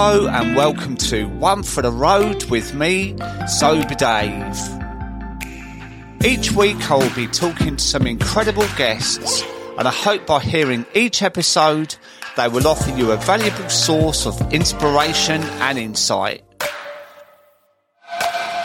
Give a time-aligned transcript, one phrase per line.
[0.00, 3.16] Hello and welcome to One for the Road with me,
[3.48, 4.56] Sober Dave.
[6.24, 9.42] Each week I will be talking to some incredible guests
[9.76, 11.96] and I hope by hearing each episode
[12.36, 16.44] they will offer you a valuable source of inspiration and insight.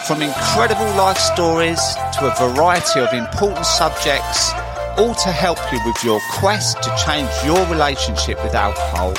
[0.06, 1.82] From incredible life stories
[2.20, 4.52] to a variety of important subjects,
[5.00, 9.16] all to help you with your quest to change your relationship with alcohol.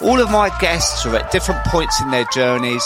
[0.00, 2.84] All of my guests are at different points in their journeys,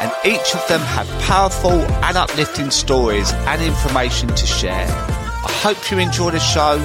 [0.00, 4.86] and each of them have powerful and uplifting stories and information to share.
[4.88, 6.78] I hope you enjoy the show.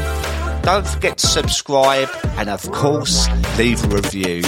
[0.62, 4.42] Don't forget to subscribe and, of course, leave a review.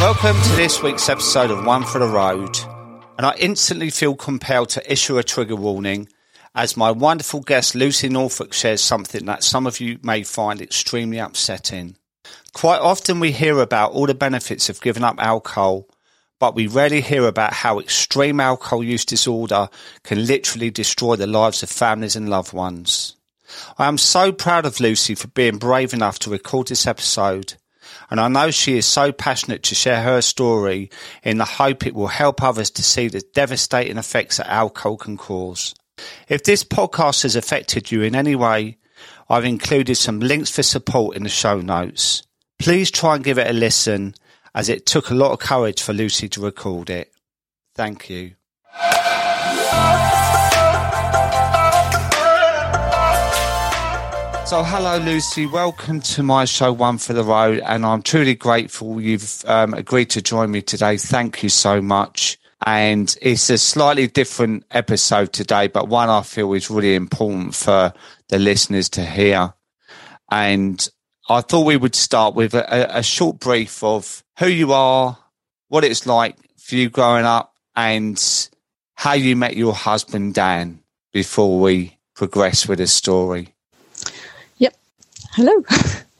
[0.00, 2.56] Welcome to this week's episode of One for the Road.
[3.18, 6.08] And I instantly feel compelled to issue a trigger warning
[6.54, 11.18] as my wonderful guest Lucy Norfolk shares something that some of you may find extremely
[11.18, 11.96] upsetting.
[12.56, 15.86] Quite often we hear about all the benefits of giving up alcohol,
[16.40, 19.68] but we rarely hear about how extreme alcohol use disorder
[20.04, 23.14] can literally destroy the lives of families and loved ones.
[23.76, 27.56] I am so proud of Lucy for being brave enough to record this episode,
[28.08, 30.88] and I know she is so passionate to share her story
[31.22, 35.18] in the hope it will help others to see the devastating effects that alcohol can
[35.18, 35.74] cause.
[36.26, 38.78] If this podcast has affected you in any way,
[39.28, 42.25] I've included some links for support in the show notes.
[42.58, 44.14] Please try and give it a listen
[44.54, 47.12] as it took a lot of courage for Lucy to record it.
[47.74, 48.32] Thank you.
[54.46, 55.44] So, hello, Lucy.
[55.44, 57.60] Welcome to my show, One for the Road.
[57.66, 60.96] And I'm truly grateful you've um, agreed to join me today.
[60.96, 62.38] Thank you so much.
[62.64, 67.92] And it's a slightly different episode today, but one I feel is really important for
[68.28, 69.52] the listeners to hear.
[70.30, 70.88] And
[71.28, 75.18] I thought we would start with a, a short brief of who you are,
[75.68, 78.48] what it's like for you growing up, and
[78.94, 80.80] how you met your husband, Dan,
[81.12, 83.54] before we progress with the story.
[84.58, 84.76] Yep.
[85.32, 85.64] Hello.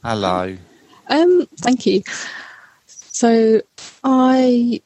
[0.03, 0.57] Hello.
[1.09, 2.03] Um, thank you.
[2.85, 3.61] So,
[4.03, 4.81] I,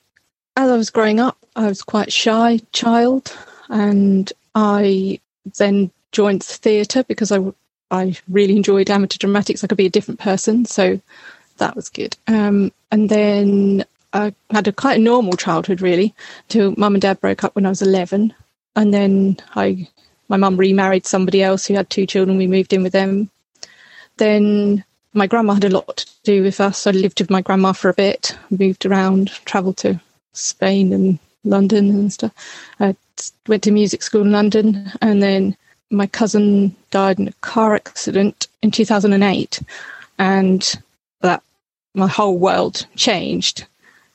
[0.56, 3.36] as I was growing up, I was quite a shy child,
[3.70, 5.20] and I
[5.58, 7.40] then joined the theatre because I
[7.92, 9.64] I really enjoyed amateur dramatics.
[9.64, 11.00] I could be a different person, so
[11.58, 12.18] that was good.
[12.28, 16.16] Um, and then I had a quite a normal childhood, really,
[16.48, 18.34] till mum and dad broke up when I was eleven,
[18.76, 19.88] and then I
[20.30, 22.38] my mum remarried somebody else who had two children.
[22.38, 23.30] We moved in with them.
[24.18, 26.88] Then my grandma had a lot to do with us.
[26.88, 30.00] I lived with my grandma for a bit, moved around, travelled to
[30.32, 32.32] Spain and London and stuff.
[32.80, 32.96] I
[33.48, 35.58] went to music school in London, and then
[35.92, 39.62] my cousin died in a car accident in 2008,
[40.18, 40.82] and
[41.22, 41.44] that
[41.94, 43.66] my whole world changed.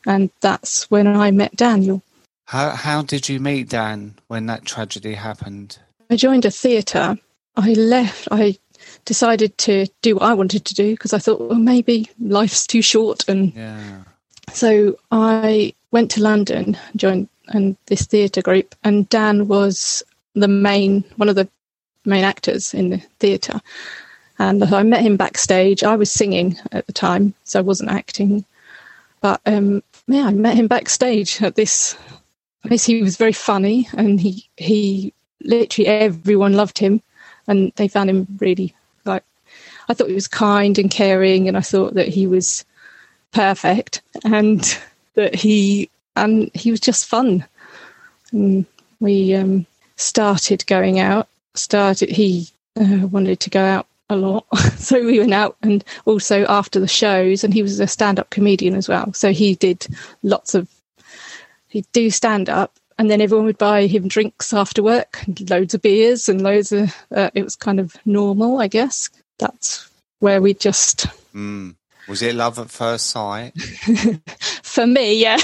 [0.07, 2.03] And that's when I met Daniel.
[2.47, 5.79] How how did you meet Dan when that tragedy happened?
[6.11, 7.19] I joined a theatre.
[7.57, 8.29] I left.
[8.31, 8.57] I
[9.05, 12.83] decided to do what I wanted to do because I thought, well, maybe life's too
[12.83, 14.03] short, and yeah.
[14.53, 20.03] so I went to London, joined and this theatre group, and Dan was
[20.35, 21.49] the main one of the
[22.07, 23.61] main actors in the theatre.
[24.39, 25.83] And I met him backstage.
[25.83, 28.45] I was singing at the time, so I wasn't acting.
[29.21, 31.97] But um, yeah, I met him backstage at this
[32.63, 32.85] place.
[32.85, 35.13] He was very funny, and he he
[35.43, 37.03] literally everyone loved him,
[37.49, 38.75] and they found him really
[39.05, 39.25] like.
[39.89, 42.65] I thought he was kind and caring, and I thought that he was
[43.33, 44.79] perfect, and
[45.15, 47.45] that he and he was just fun.
[48.33, 48.67] And
[49.01, 51.29] we um, started going out,
[51.59, 54.47] started he uh, wanted to go out a lot.
[54.77, 58.77] So we went out and also after the shows and he was a stand-up comedian
[58.77, 59.13] as well.
[59.15, 59.85] So he did
[60.23, 60.69] lots of
[61.69, 66.29] he'd do stand-up and then everyone would buy him drinks after work loads of beers
[66.29, 69.11] and loads of uh, it was kind of normal i guess.
[69.39, 71.75] That's where we just mm.
[72.09, 73.53] Was it love at first sight?
[74.63, 75.39] for me, yeah.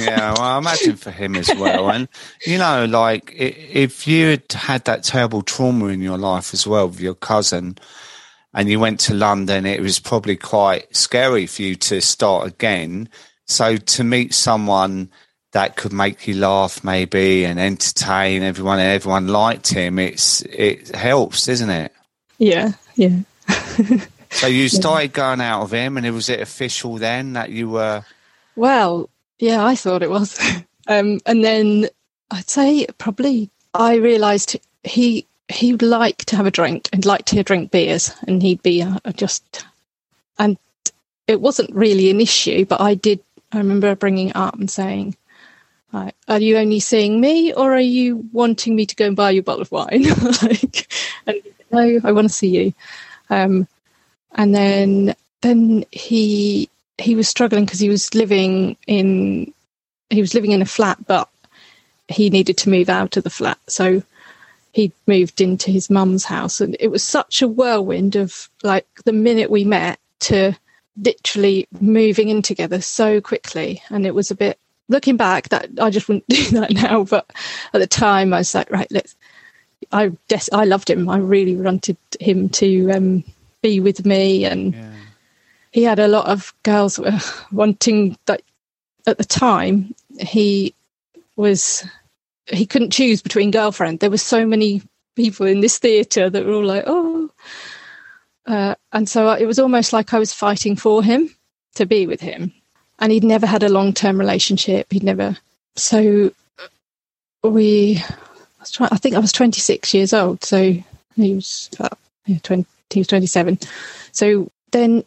[0.00, 1.90] yeah, well, I imagine for him as well.
[1.94, 2.08] And,
[2.46, 6.88] you know, like if you had had that terrible trauma in your life as well
[6.88, 7.78] with your cousin
[8.52, 13.08] and you went to London, it was probably quite scary for you to start again.
[13.46, 15.10] So to meet someone
[15.52, 20.94] that could make you laugh maybe and entertain everyone and everyone liked him, it's it
[20.94, 21.92] helps, doesn't it?
[22.38, 23.20] Yeah, yeah.
[24.34, 28.04] So you started going out of him, and was it official then that you were?
[28.56, 29.08] Well,
[29.38, 30.38] yeah, I thought it was,
[30.88, 31.88] um, and then
[32.30, 37.26] I'd say probably I realised he he would like to have a drink and like
[37.26, 39.64] to drink beers, and he'd be uh, just,
[40.38, 40.58] and
[41.28, 43.20] it wasn't really an issue, but I did
[43.52, 45.16] I remember bringing it up and saying,
[45.92, 49.30] like, "Are you only seeing me, or are you wanting me to go and buy
[49.30, 50.02] you a bottle of wine?"
[50.42, 50.92] like,
[51.26, 51.40] and
[51.70, 52.74] no, I want to see you.
[53.30, 53.68] Um,
[54.34, 59.52] and then then he he was struggling because he was living in
[60.10, 61.28] he was living in a flat, but
[62.08, 64.02] he needed to move out of the flat, so
[64.72, 69.12] he moved into his mum's house, and it was such a whirlwind of like the
[69.12, 70.52] minute we met to
[70.96, 74.58] literally moving in together so quickly, and it was a bit.
[74.90, 77.30] Looking back, that I just wouldn't do that now, but
[77.72, 79.14] at the time I was like, right, let's.
[79.92, 81.08] I des- I loved him.
[81.08, 83.24] I really wanted him to um,
[83.64, 84.92] be with me, and yeah.
[85.72, 87.00] he had a lot of girls
[87.52, 88.42] wanting that.
[89.06, 90.74] At the time, he
[91.36, 91.84] was
[92.46, 94.00] he couldn't choose between girlfriend.
[94.00, 94.82] There were so many
[95.16, 97.30] people in this theatre that were all like, oh.
[98.46, 101.34] Uh, and so it was almost like I was fighting for him
[101.76, 102.52] to be with him.
[102.98, 104.92] And he'd never had a long term relationship.
[104.92, 105.36] He'd never.
[105.76, 106.32] So
[107.42, 110.44] we, I, was trying, I think I was 26 years old.
[110.44, 110.74] So
[111.16, 111.88] he was, uh,
[112.26, 113.58] yeah, 20, he was 27.
[114.12, 115.04] So then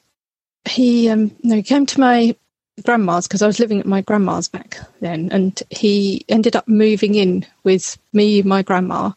[0.66, 2.36] he, um, no, he came to my
[2.84, 7.16] grandma's because I was living at my grandma's back then, and he ended up moving
[7.16, 9.12] in with me, my grandma,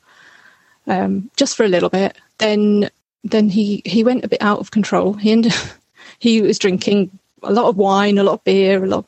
[0.87, 2.17] um, just for a little bit.
[2.39, 2.91] Then,
[3.25, 5.15] then he he went a bit out of control.
[5.15, 5.53] He ended,
[6.19, 7.11] he was drinking
[7.43, 9.07] a lot of wine, a lot of beer, a lot,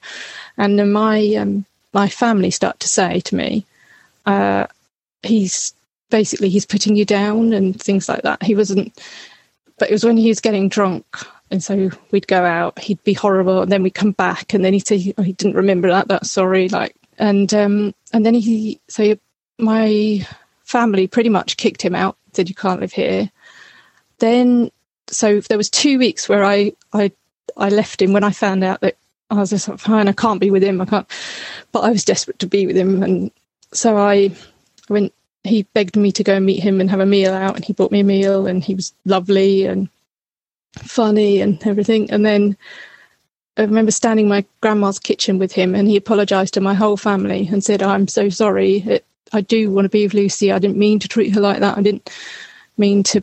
[0.59, 3.67] and then my um, my family start to say to me,
[4.27, 4.67] uh,
[5.23, 5.75] he's
[6.11, 8.43] basically he's putting you down and things like that.
[8.43, 8.97] He wasn't,
[9.83, 11.05] but it was when he was getting drunk
[11.51, 14.73] and so we'd go out, he'd be horrible, and then we'd come back, and then
[14.73, 16.69] he'd say, oh, he didn't remember that, that's sorry.
[16.69, 19.19] Like, and, um, and then he, so
[19.59, 20.25] my
[20.63, 23.29] family pretty much kicked him out, said, you can't live here.
[24.19, 24.71] Then,
[25.09, 27.11] so there was two weeks where I, I,
[27.57, 28.97] I left him when I found out that
[29.33, 31.11] I was just like, fine, I can't be with him, I can't,
[31.73, 33.03] but I was desperate to be with him.
[33.03, 33.33] And
[33.73, 34.31] so I
[34.89, 35.13] went,
[35.45, 37.73] he begged me to go and meet him and have a meal out, and he
[37.73, 39.67] bought me a meal, and he was lovely.
[39.67, 39.89] And
[40.79, 42.11] funny and everything.
[42.11, 42.57] And then
[43.57, 46.97] I remember standing in my grandma's kitchen with him, and he apologised to my whole
[46.97, 48.77] family and said, "I'm so sorry.
[48.79, 50.53] It, I do want to be with Lucy.
[50.53, 51.77] I didn't mean to treat her like that.
[51.77, 52.11] I didn't
[52.79, 53.23] mean to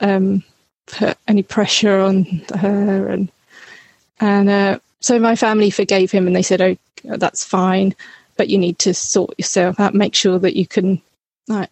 [0.00, 0.42] um,
[0.86, 2.24] put any pressure on
[2.58, 3.30] her." And
[4.20, 7.94] and uh, so my family forgave him, and they said, "Oh, that's fine,
[8.36, 9.94] but you need to sort yourself out.
[9.94, 11.00] Make sure that you can,
[11.48, 11.70] like,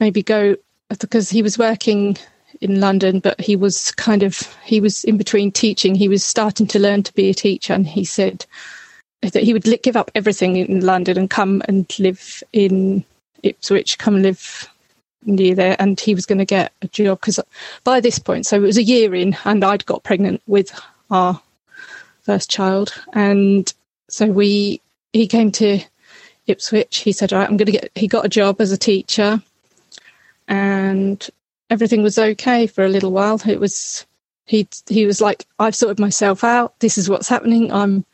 [0.00, 0.56] maybe go."
[0.88, 2.18] Because he was working
[2.60, 5.94] in London, but he was kind of he was in between teaching.
[5.94, 8.44] He was starting to learn to be a teacher, and he said
[9.22, 13.04] that he would give up everything in London and come and live in
[13.42, 14.68] Ipswich, come live
[15.24, 17.38] near there, and he was going to get a job because
[17.84, 20.78] by this point, so it was a year in, and I'd got pregnant with
[21.10, 21.40] our
[22.22, 23.72] first child, and
[24.08, 24.80] so we
[25.12, 25.80] he came to
[26.46, 26.98] Ipswich.
[26.98, 29.42] He said, "All right, I'm going to get." He got a job as a teacher,
[30.48, 31.28] and
[31.70, 33.40] everything was okay for a little while.
[33.46, 34.06] It was
[34.46, 36.78] he he was like, I've sorted myself out.
[36.80, 37.72] This is what's happening.
[37.72, 38.04] I'm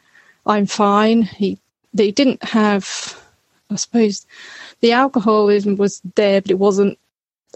[0.47, 1.23] I'm fine.
[1.23, 1.59] He
[1.95, 3.21] they didn't have,
[3.71, 4.27] I suppose,
[4.81, 6.99] the alcoholism was there, but it wasn't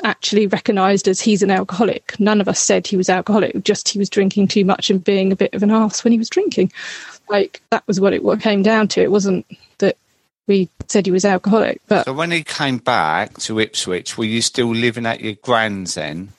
[0.02, 2.18] actually recognised as he's an alcoholic.
[2.18, 3.62] None of us said he was alcoholic.
[3.62, 6.18] Just he was drinking too much and being a bit of an ass when he
[6.18, 6.72] was drinking.
[7.28, 9.02] Like that was what it came down to.
[9.02, 9.46] It wasn't
[10.46, 11.80] we said he was alcoholic.
[11.88, 15.94] But so when he came back to Ipswich, were you still living at your grand's
[15.94, 16.30] then?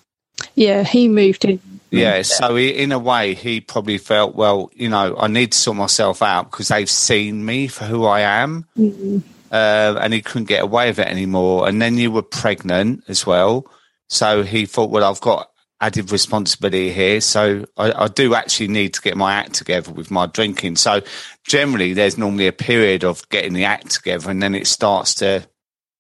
[0.56, 1.60] Yeah, he moved in.
[1.92, 5.58] Yeah, so he, in a way, he probably felt, well, you know, I need to
[5.58, 8.66] sort myself out because they've seen me for who I am.
[8.78, 9.20] Mm-hmm.
[9.52, 11.68] Uh, and he couldn't get away with it anymore.
[11.68, 13.68] And then you were pregnant as well.
[14.10, 15.52] So he thought, well, I've got
[15.84, 17.20] added responsibility here.
[17.20, 20.78] So I, I, do actually need to get my act together with my drinking.
[20.78, 21.02] So
[21.46, 25.46] generally, there's normally a period of getting the act together, and then it starts to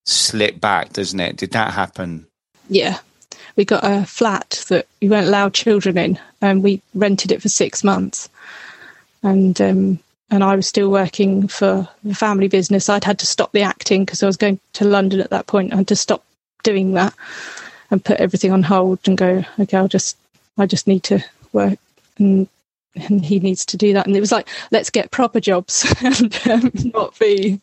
[0.05, 1.35] slip back, doesn't it?
[1.35, 2.27] Did that happen?
[2.69, 2.99] Yeah,
[3.57, 7.49] we got a flat that we weren't allowed children in, and we rented it for
[7.49, 8.29] six months.
[9.21, 9.99] And um,
[10.29, 12.87] and I was still working for the family business.
[12.87, 15.73] I'd had to stop the acting because I was going to London at that point.
[15.73, 16.23] I had to stop
[16.63, 17.13] doing that
[17.93, 20.17] and put everything on hold and go, okay, I'll just,
[20.57, 21.23] I just need to
[21.53, 21.79] work
[22.17, 22.47] and
[22.95, 24.05] and he needs to do that.
[24.05, 27.59] And it was like, let's get proper jobs and um, not be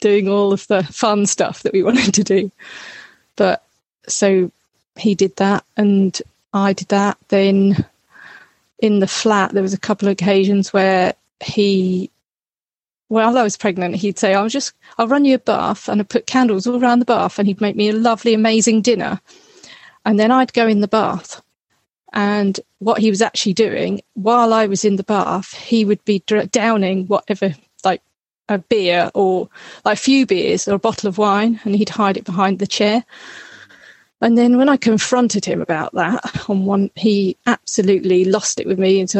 [0.00, 2.50] doing all of the fun stuff that we wanted to do.
[3.36, 3.62] But
[4.08, 4.50] so
[4.96, 6.20] he did that and
[6.54, 7.18] I did that.
[7.28, 7.84] Then
[8.78, 12.10] in the flat, there was a couple of occasions where he,
[13.12, 16.08] while I was pregnant, he'd say, I'll just, I'll run you a bath and I'd
[16.08, 19.20] put candles all around the bath and he'd make me a lovely, amazing dinner.
[20.06, 21.42] And then I'd go in the bath
[22.12, 26.22] And what he was actually doing while I was in the bath, he would be
[26.50, 27.54] downing whatever,
[27.84, 28.02] like
[28.48, 29.48] a beer or
[29.84, 32.66] like a few beers or a bottle of wine, and he'd hide it behind the
[32.66, 33.04] chair.
[34.20, 38.78] And then when I confronted him about that on one, he absolutely lost it with
[38.78, 39.10] me and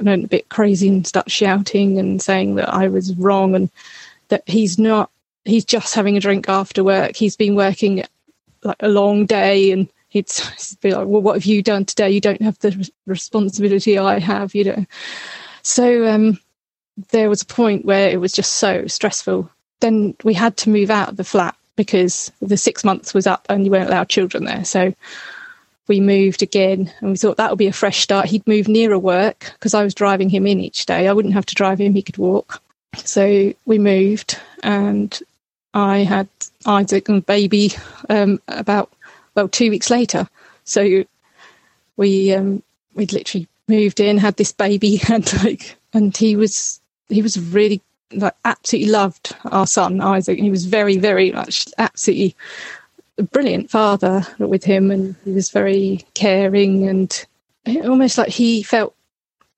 [0.00, 3.70] went a bit crazy and started shouting and saying that I was wrong and
[4.28, 5.10] that he's not,
[5.44, 7.16] he's just having a drink after work.
[7.16, 8.04] He's been working
[8.64, 12.10] like a long day and he'd, he'd be like, well, what have you done today?
[12.10, 14.86] You don't have the responsibility I have, you know.
[15.62, 16.38] So um,
[17.10, 19.50] there was a point where it was just so stressful.
[19.80, 23.46] Then we had to move out of the flat because the six months was up
[23.48, 24.64] and you weren't allowed children there.
[24.64, 24.94] So
[25.88, 28.26] we moved again and we thought that would be a fresh start.
[28.26, 31.08] He'd move nearer work because I was driving him in each day.
[31.08, 32.62] I wouldn't have to drive him, he could walk.
[32.96, 35.18] So we moved and
[35.74, 36.28] I had
[36.66, 37.72] Isaac and baby
[38.08, 38.92] um, about,
[39.34, 40.28] well, two weeks later.
[40.64, 41.04] So
[41.96, 42.62] we, um,
[42.94, 47.80] we'd literally moved in, had this baby and like, and he was, he was really
[48.12, 50.38] like absolutely loved our son Isaac.
[50.38, 52.36] He was very, very much absolutely
[53.18, 57.26] a brilliant father with him, and he was very caring and
[57.84, 58.94] almost like he felt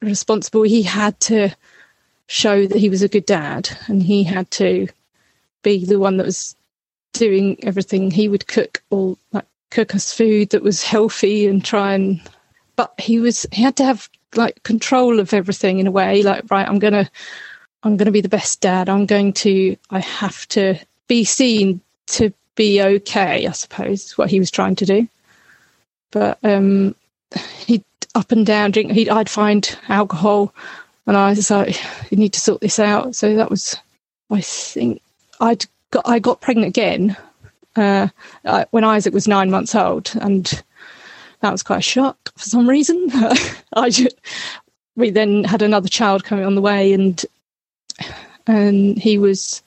[0.02, 0.62] responsible.
[0.62, 1.50] He had to
[2.26, 4.88] show that he was a good dad, and he had to
[5.62, 6.56] be the one that was
[7.12, 8.10] doing everything.
[8.10, 12.20] He would cook all like cook us food that was healthy and try and.
[12.76, 16.22] But he was he had to have like control of everything in a way.
[16.22, 17.08] Like right, I'm gonna
[17.84, 18.88] I'm going to be the best dad.
[18.88, 24.30] I'm going to, I have to be seen to be okay, I suppose, is what
[24.30, 25.08] he was trying to do.
[26.10, 26.94] But um,
[27.58, 27.84] he'd
[28.14, 28.92] up and down drink.
[28.92, 30.54] He'd, I'd find alcohol,
[31.06, 31.76] and I was like,
[32.10, 33.76] "You need to sort this out." So that was,
[34.30, 35.02] I think,
[35.40, 37.16] I'd got I got pregnant again
[37.76, 38.08] uh,
[38.70, 40.62] when Isaac was nine months old, and
[41.40, 43.08] that was quite a shock for some reason.
[43.74, 44.16] I just,
[44.96, 47.24] we then had another child coming on the way, and
[48.46, 49.62] and he was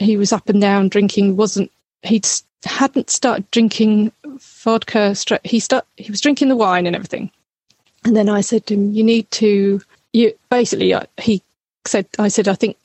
[0.00, 1.36] he was up and down drinking.
[1.36, 1.70] wasn't
[2.02, 2.20] He
[2.64, 5.14] hadn't started drinking vodka.
[5.44, 7.30] He start he was drinking the wine and everything.
[8.04, 9.80] And then I said to him, "You need to."
[10.12, 11.42] You basically uh, he
[11.84, 12.76] said, "I said I think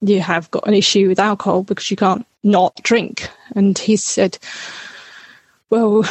[0.00, 4.38] you have got an issue with alcohol because you can't not drink." And he said,
[5.68, 6.04] "Well."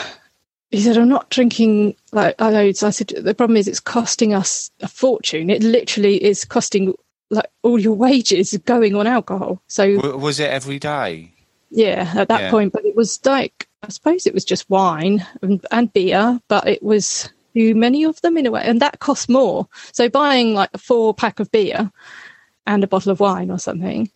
[0.72, 2.84] He said, I'm not drinking like loads.
[2.84, 5.50] I said, the problem is it's costing us a fortune.
[5.50, 6.94] It literally is costing
[7.30, 9.62] like all your wages going on alcohol.
[9.68, 11.34] So was it every day?
[11.72, 12.52] Yeah, at that yeah.
[12.52, 16.68] point, but it was like I suppose it was just wine and, and beer, but
[16.68, 19.68] it was too many of them in a way, and that cost more.
[19.92, 21.92] So buying like a four pack of beer
[22.68, 24.10] and a bottle of wine or something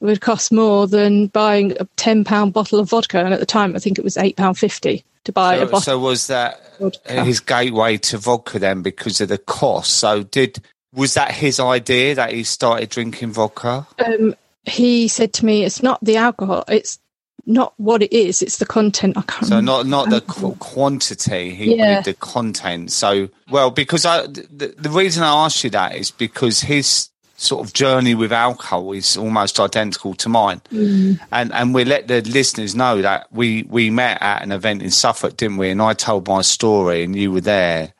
[0.00, 3.18] would cost more than buying a ten pound bottle of vodka.
[3.24, 5.66] And at the time, I think it was eight pound fifty to buy so, a
[5.66, 5.80] bottle.
[5.80, 6.60] So was that
[7.06, 9.94] his gateway to vodka then because of the cost?
[9.94, 10.60] So did
[10.92, 13.86] was that his idea that he started drinking vodka?
[14.04, 16.98] Um, he said to me, "It's not the alcohol; it's
[17.46, 19.46] not what it is; it's the content." I can't.
[19.46, 21.94] So not not the qu- quantity; he yeah.
[21.94, 22.92] wanted the content.
[22.92, 27.64] So well, because I the, the reason I asked you that is because his sort
[27.64, 30.60] of journey with alcohol is almost identical to mine.
[30.72, 31.20] Mm.
[31.32, 34.90] And and we let the listeners know that we we met at an event in
[34.90, 35.70] Suffolk, didn't we?
[35.70, 37.94] And I told my story and you were there.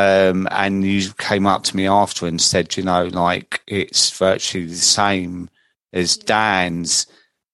[0.00, 4.66] Um, and you came up to me after and said, you know, like it's virtually
[4.66, 5.50] the same
[5.92, 7.06] as Dan's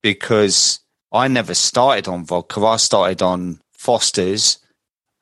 [0.02, 0.80] because
[1.12, 2.64] I never started on vodka.
[2.64, 4.58] I started on Foster's,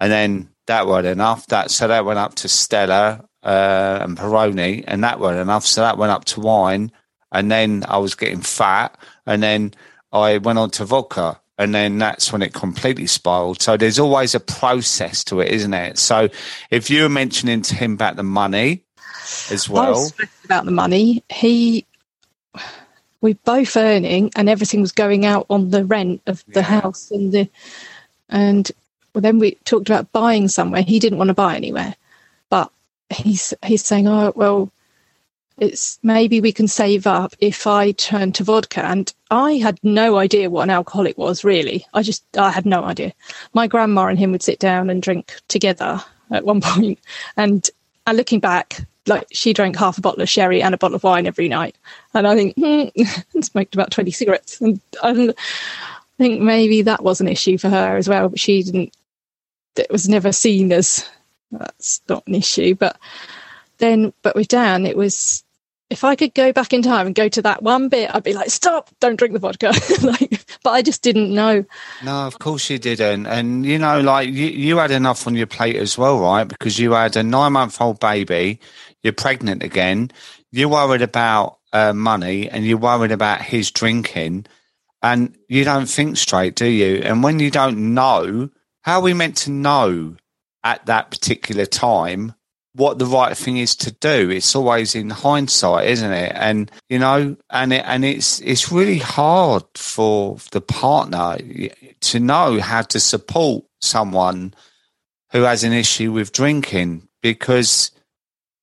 [0.00, 1.47] and then that wasn't enough.
[1.47, 5.64] That so that went up to Stella uh, and Peroni, and that wasn't enough.
[5.64, 6.93] So that went up to wine,
[7.33, 9.73] and then I was getting fat, and then
[10.12, 13.63] I went on to vodka, and then that's when it completely spiraled.
[13.63, 15.99] So there's always a process to it, isn't it?
[15.99, 16.29] So
[16.71, 18.83] if you were mentioning to him about the money
[19.51, 20.11] as well,
[20.45, 21.87] about the money, he
[23.21, 26.81] we both earning and everything was going out on the rent of the yeah.
[26.81, 27.49] house and the
[28.29, 28.71] and
[29.15, 30.83] well, then we talked about buying somewhere.
[30.83, 31.95] He didn't want to buy anywhere,
[32.51, 32.71] but
[33.11, 34.71] he's he's saying, oh well,
[35.59, 38.85] it's maybe we can save up if I turn to vodka.
[38.85, 41.87] And I had no idea what an alcoholic was really.
[41.95, 43.13] I just, I had no idea.
[43.53, 46.99] My grandma and him would sit down and drink together at one point.
[47.37, 47.69] And,
[48.07, 51.05] and looking back, like she drank half a bottle of sherry and a bottle of
[51.05, 51.77] wine every night.
[52.15, 52.87] And I think, hmm,
[53.35, 54.61] and smoked about 20 cigarettes.
[54.61, 55.35] And I
[56.19, 58.97] think maybe that was an issue for her as well, but she didn't,
[59.77, 61.09] it was never seen as
[61.51, 62.75] that's not an issue.
[62.75, 62.97] But
[63.78, 65.45] then, but with Dan, it was
[65.90, 68.33] if I could go back in time and go to that one bit, I'd be
[68.33, 69.73] like, stop, don't drink the vodka.
[70.02, 71.64] like, but I just didn't know.
[72.02, 73.26] No, of course you didn't.
[73.26, 76.45] And, you know, like you, you had enough on your plate as well, right?
[76.45, 78.61] Because you had a nine month old baby,
[79.02, 80.11] you're pregnant again,
[80.50, 84.47] you're worried about uh, money and you're worried about his drinking
[85.02, 87.02] and you don't think straight, do you?
[87.04, 88.49] And when you don't know,
[88.83, 90.16] how are we meant to know
[90.64, 92.35] at that particular time
[92.75, 94.31] what the right thing is to do.
[94.31, 96.33] It's always in hindsight, isn't it?
[96.35, 101.38] And you know, and it, and it's it's really hard for the partner
[102.00, 104.54] to know how to support someone
[105.31, 107.90] who has an issue with drinking because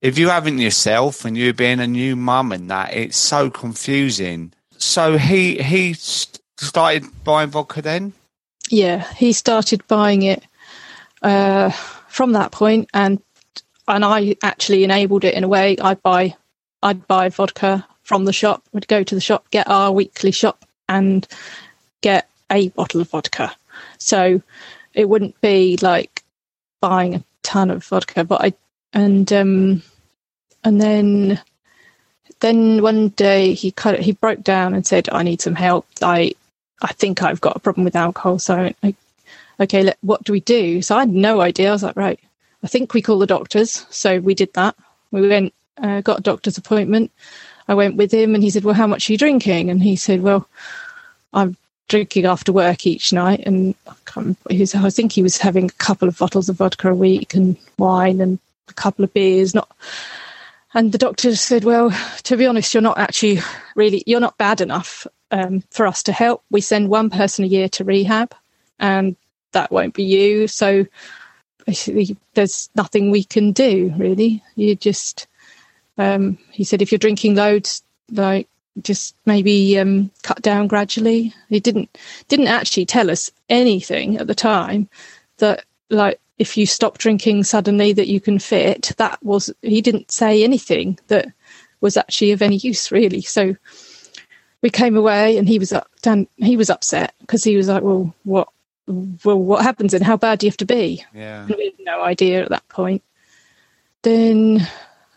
[0.00, 4.52] if you haven't yourself and you're being a new mum and that, it's so confusing.
[4.76, 8.12] So he he started buying vodka then.
[8.68, 10.44] Yeah, he started buying it
[11.22, 11.70] uh,
[12.08, 13.22] from that point, and
[13.88, 15.76] and I actually enabled it in a way.
[15.78, 16.34] I'd buy,
[16.82, 18.62] I'd buy vodka from the shop.
[18.72, 21.26] Would go to the shop, get our weekly shop, and
[22.00, 23.54] get a bottle of vodka.
[23.98, 24.42] So
[24.94, 26.22] it wouldn't be like
[26.80, 28.52] buying a ton of vodka, but I
[28.92, 29.82] and um
[30.64, 31.40] and then
[32.40, 35.86] then one day he cut he broke down and said, "I need some help.
[36.02, 36.34] I
[36.82, 38.94] I think I've got a problem with alcohol." So I,
[39.60, 40.82] okay, let, what do we do?
[40.82, 41.70] So I had no idea.
[41.70, 42.20] I was like, right,
[42.62, 43.86] I think we call the doctors.
[43.90, 44.76] So we did that.
[45.10, 47.10] We went, uh, got a doctor's appointment.
[47.68, 49.70] I went with him and he said, Well, how much are you drinking?
[49.70, 50.48] And he said, Well,
[51.32, 51.56] I'm
[51.88, 53.42] drinking after work each night.
[53.46, 57.34] And I, I think he was having a couple of bottles of vodka a week
[57.34, 58.38] and wine and
[58.68, 59.54] a couple of beers.
[59.54, 59.70] Not,
[60.74, 61.90] and the doctor said, Well,
[62.24, 63.40] to be honest, you're not actually
[63.74, 66.42] really, you're not bad enough um, for us to help.
[66.50, 68.34] We send one person a year to rehab
[68.78, 69.16] and
[69.52, 70.48] that won't be you.
[70.48, 70.86] So
[72.34, 74.42] there's nothing we can do really.
[74.56, 75.26] You just
[75.98, 78.48] um, he said if you're drinking loads, like
[78.80, 81.34] just maybe um, cut down gradually.
[81.48, 81.96] He didn't
[82.28, 84.88] didn't actually tell us anything at the time
[85.38, 88.92] that like if you stop drinking suddenly that you can fit.
[88.96, 91.28] That was he didn't say anything that
[91.80, 93.20] was actually of any use really.
[93.22, 93.56] So
[94.62, 97.82] we came away and he was up, Dan, he was upset because he was like,
[97.82, 98.48] well, what
[98.86, 101.04] well, what happens and how bad do you have to be?
[101.14, 101.46] Yeah.
[101.46, 103.02] we had no idea at that point.
[104.02, 104.66] Then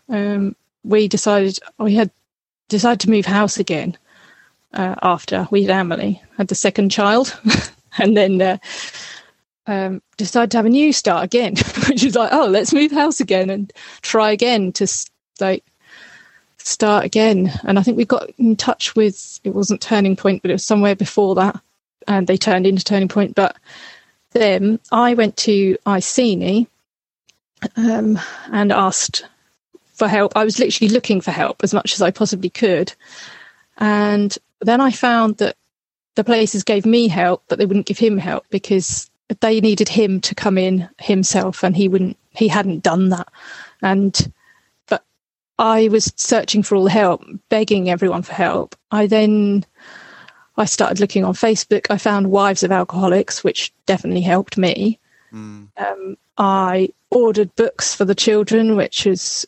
[0.08, 2.10] um, we decided we had
[2.68, 3.96] decided to move house again
[4.72, 7.38] uh, after we had Emily had the second child,
[7.98, 8.58] and then uh,
[9.66, 11.56] um, decided to have a new start again,
[11.88, 14.86] which is like, oh, let's move house again and try again to
[15.40, 15.64] like
[16.58, 17.52] start again.
[17.64, 20.66] And I think we got in touch with it wasn't Turning Point, but it was
[20.66, 21.60] somewhere before that
[22.08, 23.34] and they turned into Turning Point.
[23.34, 23.56] But
[24.32, 26.66] then I went to Iceni
[27.76, 28.18] um,
[28.52, 29.24] and asked
[29.94, 30.32] for help.
[30.36, 32.92] I was literally looking for help as much as I possibly could.
[33.78, 35.56] And then I found that
[36.14, 40.20] the places gave me help, but they wouldn't give him help because they needed him
[40.20, 43.28] to come in himself and he wouldn't, he hadn't done that.
[43.82, 44.32] And,
[44.86, 45.04] but
[45.58, 48.76] I was searching for all the help, begging everyone for help.
[48.90, 49.64] I then
[50.56, 51.86] I started looking on Facebook.
[51.90, 54.98] I found Wives of Alcoholics, which definitely helped me.
[55.32, 55.68] Mm.
[55.76, 59.46] Um, I ordered books for the children, which is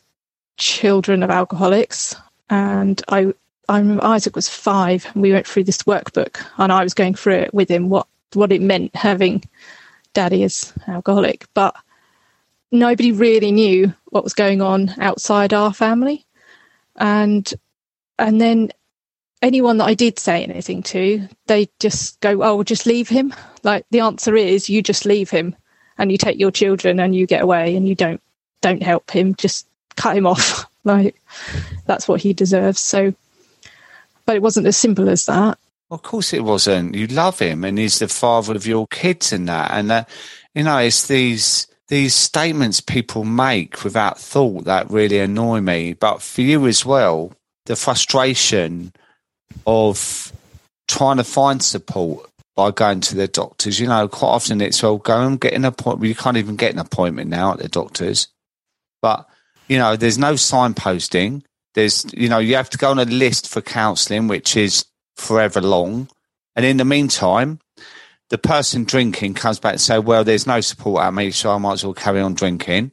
[0.57, 2.15] Children of Alcoholics,
[2.49, 3.33] and I
[3.69, 7.13] I remember Isaac was five, and we went through this workbook, and I was going
[7.13, 9.43] through it with him what what it meant having
[10.13, 11.75] daddy as alcoholic, but
[12.71, 16.25] nobody really knew what was going on outside our family,
[16.97, 17.53] and
[18.17, 18.71] and then
[19.41, 23.33] anyone that I did say anything to, they just go, "Oh, we'll just leave him."
[23.63, 25.55] Like the answer is, you just leave him,
[25.97, 28.21] and you take your children, and you get away, and you don't
[28.61, 29.35] don't help him.
[29.35, 30.65] Just cut him off.
[30.83, 31.21] like
[31.85, 32.79] that's what he deserves.
[32.79, 33.13] So,
[34.25, 35.57] but it wasn't as simple as that.
[35.91, 36.95] of course, it wasn't.
[36.95, 40.09] You love him, and he's the father of your kids, and that, and that,
[40.53, 45.93] you know, it's these these statements people make without thought that really annoy me.
[45.93, 47.33] But for you as well,
[47.65, 48.93] the frustration
[49.65, 50.31] of
[50.87, 53.79] trying to find support by going to the doctors.
[53.79, 56.09] You know, quite often it's well, go and get an appointment.
[56.09, 58.27] You can't even get an appointment now at the doctors.
[59.01, 59.27] But
[59.69, 61.43] you know, there's no signposting.
[61.75, 64.85] There's, you know, you have to go on a list for counselling, which is
[65.15, 66.09] forever long.
[66.55, 67.59] And in the meantime,
[68.29, 71.57] the person drinking comes back and say, "Well, there's no support at me, so I
[71.59, 72.91] might as well carry on drinking."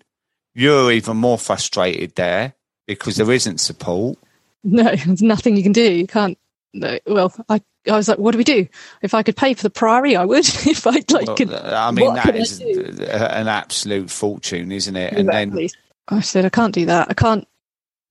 [0.55, 2.55] You're even more frustrated there
[2.87, 4.19] because there isn't support.
[4.63, 5.93] No, there's nothing you can do.
[5.93, 6.39] You can't
[6.75, 8.67] well, I I was like, what do we do?
[9.03, 10.45] If I could pay for the Priory, I would.
[10.67, 15.13] if I like, well, could, I mean, that is an absolute fortune, isn't it?
[15.13, 15.69] And then
[16.09, 17.09] I said, I can't do that.
[17.11, 17.47] I can't.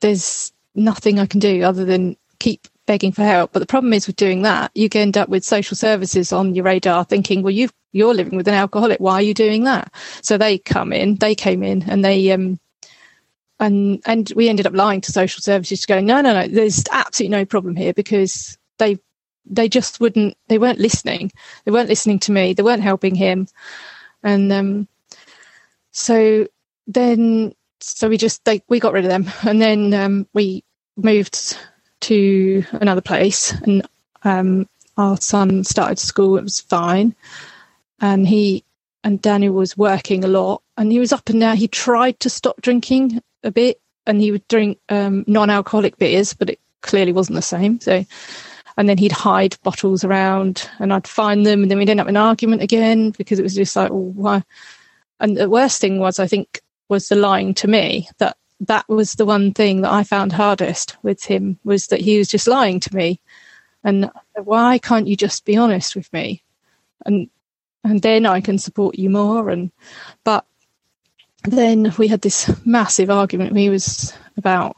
[0.02, 3.52] There's nothing I can do other than keep begging for help.
[3.52, 6.56] But the problem is with doing that, you can end up with social services on
[6.56, 9.00] your radar thinking, well, you you're living with an alcoholic.
[9.00, 9.94] Why are you doing that?
[10.22, 12.60] So they come in, they came in and they, um,
[13.60, 17.38] and, and we ended up lying to social services going, no, no, no, there's absolutely
[17.38, 18.98] no problem here because they,
[19.46, 21.32] they just wouldn't, they weren't listening.
[21.63, 22.54] They weren't listening to me.
[22.54, 23.48] They weren't helping him.
[24.24, 24.88] And, um,
[25.91, 26.48] so
[26.88, 30.63] then, so we just, they, we got rid of them and then, um, we
[30.98, 31.58] moved
[32.02, 33.88] to another place and
[34.24, 36.38] um, our son started school.
[36.38, 37.15] It was fine,
[38.02, 38.63] and he
[39.04, 41.58] and Daniel was working a lot, and he was up and down.
[41.58, 46.50] He tried to stop drinking a bit, and he would drink um, non-alcoholic beers, but
[46.50, 47.80] it clearly wasn't the same.
[47.80, 48.06] So,
[48.78, 52.08] and then he'd hide bottles around, and I'd find them, and then we'd end up
[52.08, 54.44] in an argument again because it was just like, well, why?
[55.20, 59.14] And the worst thing was, I think, was the lying to me that that was
[59.14, 62.80] the one thing that I found hardest with him was that he was just lying
[62.82, 63.20] to me.
[63.84, 66.44] And why can't you just be honest with me?
[67.06, 67.30] And
[67.84, 69.50] and then I can support you more.
[69.50, 69.72] And
[70.24, 70.46] but
[71.48, 73.58] then we had this massive argument.
[73.58, 74.78] He was about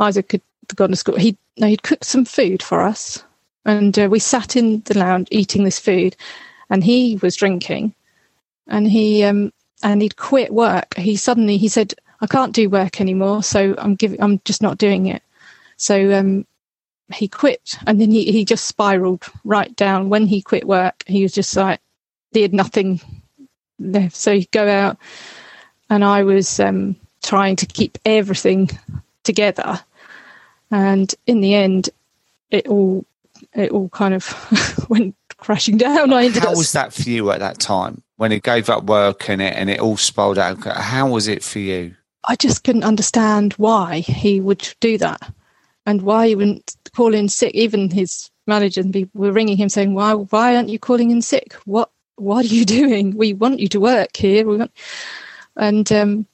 [0.00, 0.42] Isaac had
[0.74, 1.16] gone to school.
[1.16, 3.22] He no, he'd cooked some food for us,
[3.64, 6.16] and uh, we sat in the lounge eating this food,
[6.70, 7.94] and he was drinking,
[8.68, 9.52] and he um
[9.82, 10.96] and he'd quit work.
[10.96, 14.22] He suddenly he said, I can't do work anymore, so I'm giving.
[14.22, 15.22] I'm just not doing it.
[15.76, 16.46] So um,
[17.12, 20.08] he quit, and then he he just spiraled right down.
[20.08, 21.80] When he quit work, he was just like
[22.30, 23.00] he had nothing
[23.80, 24.14] left.
[24.14, 24.98] So he'd go out,
[25.92, 28.70] and I was um, trying to keep everything
[29.24, 29.78] together,
[30.70, 31.90] and in the end,
[32.50, 33.04] it all
[33.52, 36.14] it all kind of went crashing down.
[36.14, 39.28] I ended How was that for you at that time when he gave up work
[39.28, 40.64] and it and it all spiraled out?
[40.64, 41.94] How was it for you?
[42.26, 45.30] I just couldn't understand why he would do that
[45.84, 47.54] and why he wouldn't call in sick.
[47.54, 50.14] Even his manager and people were ringing him saying, "Why?
[50.14, 51.52] Why aren't you calling in sick?
[51.66, 51.90] What?
[52.16, 53.14] What are you doing?
[53.14, 54.70] We want you to work here." We want,
[55.56, 56.26] and um,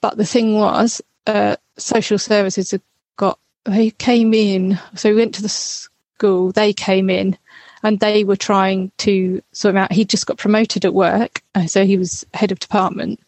[0.00, 2.82] but the thing was, uh, social services had
[3.16, 4.78] got they came in.
[4.94, 6.52] So we went to the school.
[6.52, 7.36] They came in,
[7.82, 9.92] and they were trying to sort him out.
[9.92, 13.20] He just got promoted at work, uh, so he was head of department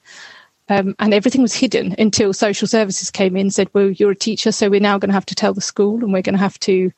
[0.71, 4.17] um, and everything was hidden until social services came in and said, well, you're a
[4.17, 6.39] teacher, so we're now going to have to tell the school and we're going to
[6.39, 6.93] have to,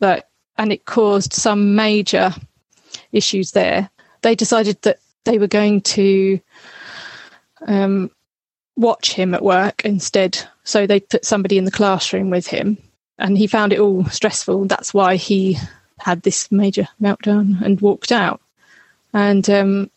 [0.00, 0.26] like,
[0.58, 2.34] and it caused some major
[3.12, 3.88] issues there.
[4.22, 6.40] They decided that they were going to
[7.66, 8.10] um,
[8.76, 10.38] watch him at work instead.
[10.64, 12.78] So they put somebody in the classroom with him
[13.18, 14.64] and he found it all stressful.
[14.64, 15.58] That's why he
[15.98, 18.40] had this major meltdown and walked out.
[19.12, 19.90] And um,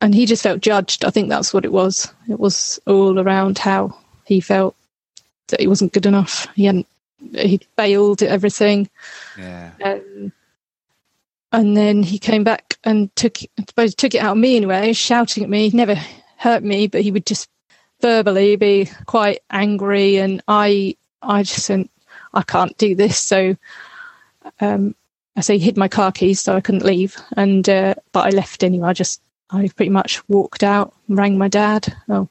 [0.00, 1.04] and he just felt judged.
[1.04, 2.12] I think that's what it was.
[2.28, 4.76] It was all around how he felt
[5.48, 6.46] that he wasn't good enough.
[6.54, 6.86] He hadn't.
[7.32, 8.88] He failed at everything.
[9.38, 9.70] Yeah.
[9.82, 10.32] Um,
[11.52, 14.92] and then he came back and took, I suppose, took it out on me anyway,
[14.92, 15.68] shouting at me.
[15.68, 15.96] He never
[16.36, 17.48] hurt me, but he would just
[18.00, 21.88] verbally be quite angry, and I, I just said,
[22.34, 23.18] I can't do this.
[23.18, 23.56] So,
[24.60, 24.94] um,
[25.36, 28.30] I say he hid my car keys so I couldn't leave, and uh, but I
[28.30, 28.88] left anyway.
[28.88, 29.20] I just
[29.50, 31.94] I pretty much walked out, rang my dad.
[32.08, 32.28] Oh,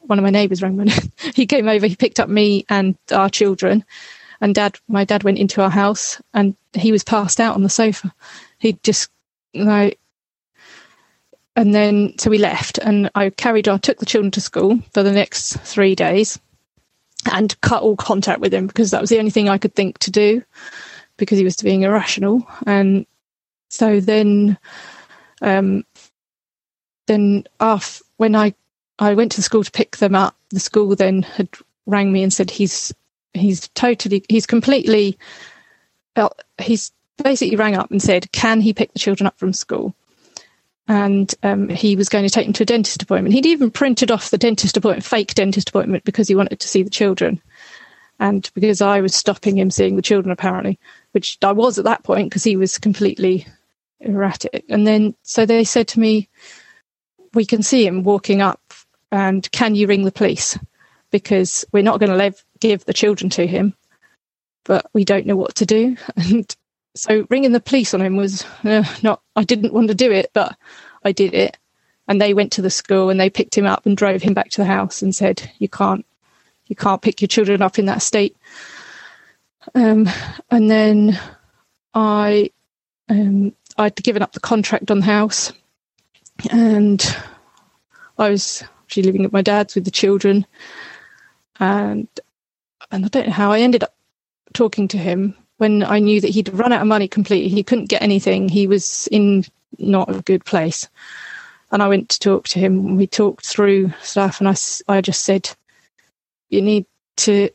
[0.00, 0.86] one of my neighbours rang my.
[1.34, 1.86] he came over.
[1.86, 3.84] He picked up me and our children,
[4.40, 4.78] and dad.
[4.88, 8.12] My dad went into our house, and he was passed out on the sofa.
[8.58, 9.10] He just
[9.54, 9.98] like,
[11.58, 13.80] and then so we left, and I carried on.
[13.80, 16.38] Took the children to school for the next three days,
[17.32, 19.98] and cut all contact with him because that was the only thing I could think
[19.98, 20.44] to do,
[21.16, 23.04] because he was being irrational, and
[23.68, 24.56] so then.
[25.40, 25.84] Um,
[27.06, 28.54] then off when I
[28.98, 31.48] I went to the school to pick them up, the school then had
[31.86, 32.92] rang me and said he's
[33.34, 35.16] he's totally he's completely
[36.16, 36.92] well, he's
[37.22, 39.94] basically rang up and said can he pick the children up from school
[40.88, 44.10] and um, he was going to take them to a dentist appointment he'd even printed
[44.10, 47.40] off the dentist appointment fake dentist appointment because he wanted to see the children
[48.18, 50.78] and because i was stopping him seeing the children apparently
[51.12, 53.46] which i was at that point because he was completely
[54.00, 56.28] erratic and then so they said to me
[57.34, 58.60] we can see him walking up
[59.10, 60.58] and can you ring the police?
[61.10, 63.74] Because we're not going to give the children to him,
[64.64, 65.96] but we don't know what to do.
[66.16, 66.54] And
[66.98, 70.30] so ringing the police on him was uh, not, I didn't want to do it,
[70.32, 70.56] but
[71.04, 71.56] I did it.
[72.06, 74.50] And they went to the school and they picked him up and drove him back
[74.50, 76.06] to the house and said, you can't,
[76.66, 78.36] you can't pick your children up in that state.
[79.74, 80.08] Um,
[80.50, 81.20] and then
[81.94, 82.50] I,
[83.08, 85.52] um, I'd given up the contract on the house
[86.50, 87.04] and
[88.18, 90.46] I was actually living at my dad's with the children,
[91.60, 92.08] and
[92.90, 93.94] and I don't know how I ended up
[94.54, 97.48] talking to him when I knew that he'd run out of money completely.
[97.48, 98.48] He couldn't get anything.
[98.48, 99.44] He was in
[99.78, 100.88] not a good place.
[101.70, 102.96] And I went to talk to him.
[102.96, 104.54] We talked through stuff, and I,
[104.88, 105.50] I just said,
[106.48, 106.86] "You need
[107.18, 107.50] to,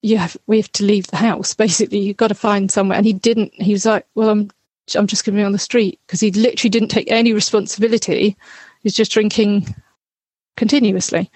[0.00, 1.52] you have, we have to leave the house.
[1.66, 3.52] Basically, you've got to find somewhere." And he didn't.
[3.54, 4.50] He was like, "Well, I'm,
[4.94, 8.28] I'm just going to be on the street," because he literally didn't take any responsibility.
[8.30, 8.36] He
[8.84, 9.74] was just drinking
[10.56, 11.30] continuously,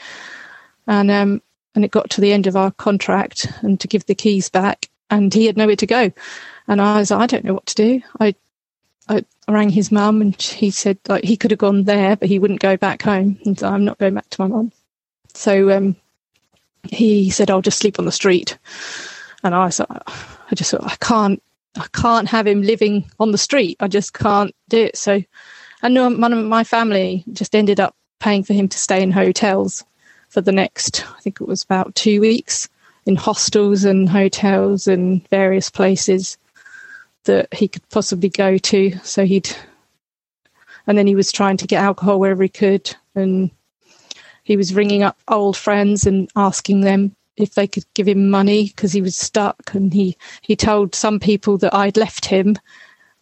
[0.87, 1.43] and um,
[1.75, 4.89] and it got to the end of our contract, and to give the keys back,
[5.11, 6.13] and he had nowhere to go.
[6.69, 8.03] And I was, I don't know what to do.
[8.21, 8.35] I,
[9.09, 12.39] I rang his mum, and he said like he could have gone there, but he
[12.39, 13.39] wouldn't go back home.
[13.45, 14.73] And so I'm not going back to my mum.
[15.35, 15.97] So um,
[16.91, 18.59] he said, "I'll just sleep on the street."
[19.45, 21.41] And I was, I just thought, I can't,
[21.77, 23.77] I can't have him living on the street.
[23.79, 24.97] I just can't do it.
[24.97, 25.23] So,
[25.83, 29.85] and one of my family just ended up paying for him to stay in hotels
[30.29, 32.69] for the next, I think it was about two weeks
[33.07, 36.37] in hostels and hotels and various places
[37.25, 38.99] that he could possibly go to.
[39.05, 39.49] So he'd,
[40.87, 42.95] and then he was trying to get alcohol wherever he could.
[43.15, 43.51] And
[44.43, 48.67] he was ringing up old friends and asking them if they could give him money
[48.69, 49.73] because he was stuck.
[49.73, 52.57] And he, he told some people that I'd left him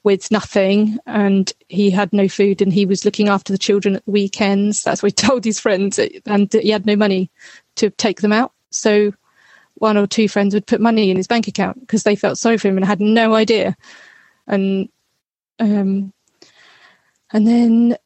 [0.02, 4.04] with nothing and he had no food and he was looking after the children at
[4.04, 4.82] the weekends.
[4.82, 7.30] That's what he told his friends and he had no money
[7.76, 8.52] to take them out.
[8.70, 9.12] So
[9.76, 12.58] one or two friends would put money in his bank account because they felt sorry
[12.58, 13.76] for him and had no idea.
[14.46, 14.88] And
[15.58, 16.12] um,
[17.32, 17.96] and then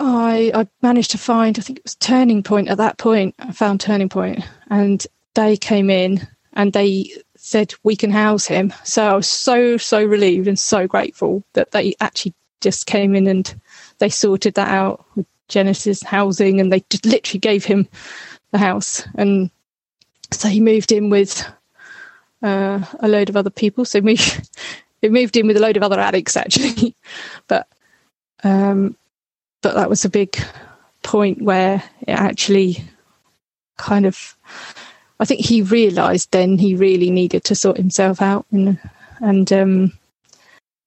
[0.00, 3.34] I I managed to find I think it was Turning Point at that point.
[3.38, 8.72] I found Turning Point and they came in and they said we can house him.
[8.84, 13.26] So I was so so relieved and so grateful that they actually just came in
[13.26, 13.54] and
[13.98, 17.88] they sorted that out with Genesis housing and they just literally gave him
[18.52, 19.50] the house and
[20.32, 21.46] so he moved in with
[22.42, 23.84] uh, a load of other people.
[23.84, 24.18] So we
[25.00, 26.94] it moved in with a load of other addicts actually,
[27.46, 27.68] but
[28.44, 28.96] um,
[29.62, 30.36] but that was a big
[31.02, 32.82] point where it actually
[33.78, 34.36] kind of
[35.20, 38.78] I think he realised then he really needed to sort himself out and
[39.20, 39.92] and um,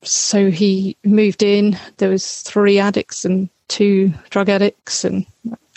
[0.03, 1.77] so he moved in.
[1.97, 5.25] There was three addicts and two drug addicts and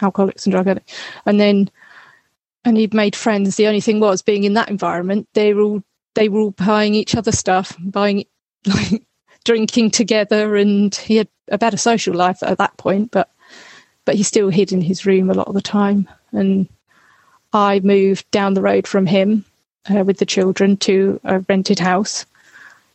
[0.02, 0.92] alcoholics and drug addicts,
[1.24, 1.70] and then
[2.68, 3.56] and he'd made friends.
[3.56, 5.82] The only thing was, being in that environment, they were all
[6.14, 8.24] they were all buying each other stuff, buying
[8.66, 9.02] like
[9.44, 13.10] drinking together, and he had a better social life at that point.
[13.10, 13.30] But
[14.04, 16.08] but he still hid in his room a lot of the time.
[16.32, 16.68] And
[17.52, 19.44] I moved down the road from him
[19.90, 22.26] uh, with the children to a rented house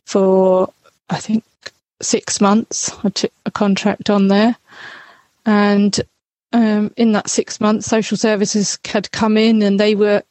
[0.04, 0.72] for
[1.10, 1.42] I think
[2.00, 2.92] six months.
[3.02, 4.56] I took a contract on there,
[5.44, 6.00] and
[6.54, 10.22] um, in that six months, social services had come in and they were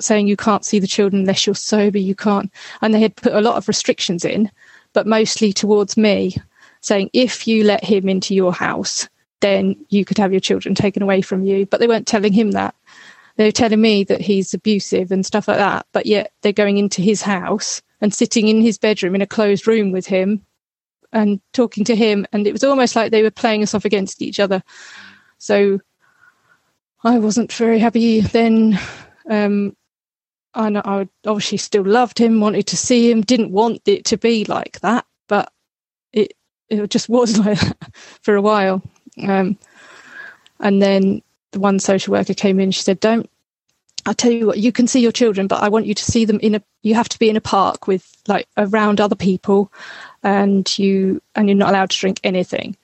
[0.00, 2.50] saying you can't see the children unless you're sober, you can't.
[2.80, 4.50] And they had put a lot of restrictions in,
[4.94, 6.34] but mostly towards me,
[6.80, 9.06] saying if you let him into your house,
[9.40, 11.66] then you could have your children taken away from you.
[11.66, 12.74] But they weren't telling him that.
[13.36, 15.86] They were telling me that he's abusive and stuff like that.
[15.92, 19.66] But yet they're going into his house and sitting in his bedroom in a closed
[19.66, 20.40] room with him
[21.12, 22.26] and talking to him.
[22.32, 24.62] And it was almost like they were playing us off against each other.
[25.38, 25.80] So
[27.04, 28.78] I wasn't very happy then.
[29.28, 29.76] Um,
[30.54, 34.44] and I obviously still loved him, wanted to see him, didn't want it to be
[34.46, 35.52] like that, but
[36.12, 36.32] it
[36.68, 38.82] it just was like that for a while.
[39.22, 39.58] Um,
[40.58, 41.22] and then
[41.52, 42.70] the one social worker came in.
[42.70, 43.28] She said, "Don't."
[44.08, 46.24] I tell you what, you can see your children, but I want you to see
[46.24, 46.62] them in a.
[46.82, 49.72] You have to be in a park with like around other people,
[50.22, 52.76] and you and you're not allowed to drink anything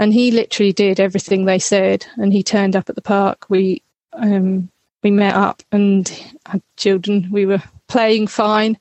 [0.00, 2.06] and he literally did everything they said.
[2.16, 3.44] And he turned up at the park.
[3.50, 3.82] We
[4.14, 4.70] um,
[5.02, 6.08] we met up and
[6.46, 7.28] had children.
[7.30, 8.78] We were playing fine.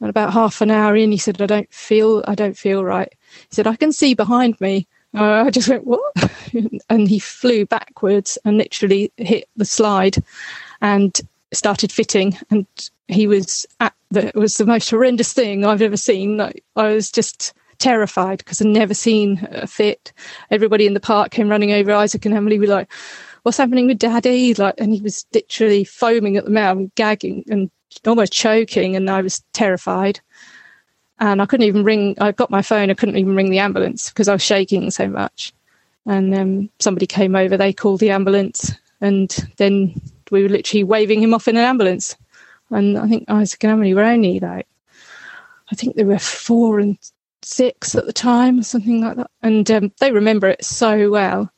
[0.00, 3.12] And about half an hour in, he said, "I don't feel, I don't feel right."
[3.50, 6.14] He said, "I can see behind me." Uh, I just went, "What?"
[6.88, 10.16] and he flew backwards and literally hit the slide,
[10.80, 11.20] and
[11.52, 12.38] started fitting.
[12.50, 12.66] And
[13.08, 16.38] he was at the, was the most horrendous thing I've ever seen.
[16.38, 20.12] Like, I was just terrified because I'd never seen a fit.
[20.50, 21.92] Everybody in the park came running over.
[21.92, 22.90] Isaac and Emily were like,
[23.42, 27.44] "What's happening with Daddy?" Like, and he was literally foaming at the mouth, and gagging,
[27.50, 27.70] and
[28.06, 28.94] almost choking.
[28.94, 30.20] And I was terrified.
[31.18, 32.16] And I couldn't even ring.
[32.20, 32.90] I got my phone.
[32.90, 35.52] I couldn't even ring the ambulance because I was shaking so much.
[36.06, 37.56] And um, somebody came over.
[37.56, 42.16] They called the ambulance, and then we were literally waving him off in an ambulance.
[42.70, 44.66] And I think Isaac and Emily were only like
[45.72, 46.98] I think there were four and
[47.50, 49.30] six at the time, or something like that.
[49.42, 51.50] And um, they remember it so well.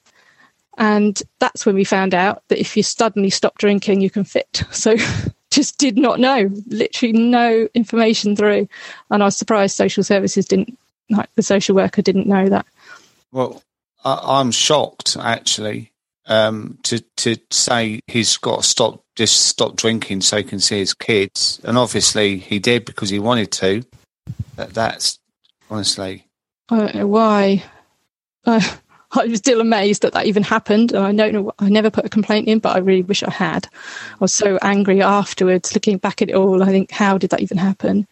[0.78, 4.64] And that's when we found out that if you suddenly stop drinking, you can fit.
[4.72, 4.96] So
[5.50, 8.68] just did not know, literally no information through.
[9.10, 10.78] And I was surprised social services didn't,
[11.10, 12.66] like the social worker didn't know that.
[13.32, 13.62] Well,
[14.04, 15.92] I, am shocked actually
[16.26, 20.78] um, to to say he's got to stop just stop drinking so he can see
[20.78, 23.84] his kids, and obviously he did because he wanted to.
[24.56, 25.18] That, that's
[25.72, 26.28] honestly.
[26.68, 27.64] I don't know why.
[28.46, 28.78] I,
[29.12, 30.92] I was still amazed that that even happened.
[30.92, 33.30] And I don't know, I never put a complaint in, but I really wish I
[33.30, 33.68] had.
[33.72, 36.62] I was so angry afterwards, looking back at it all.
[36.62, 38.06] I think, how did that even happen?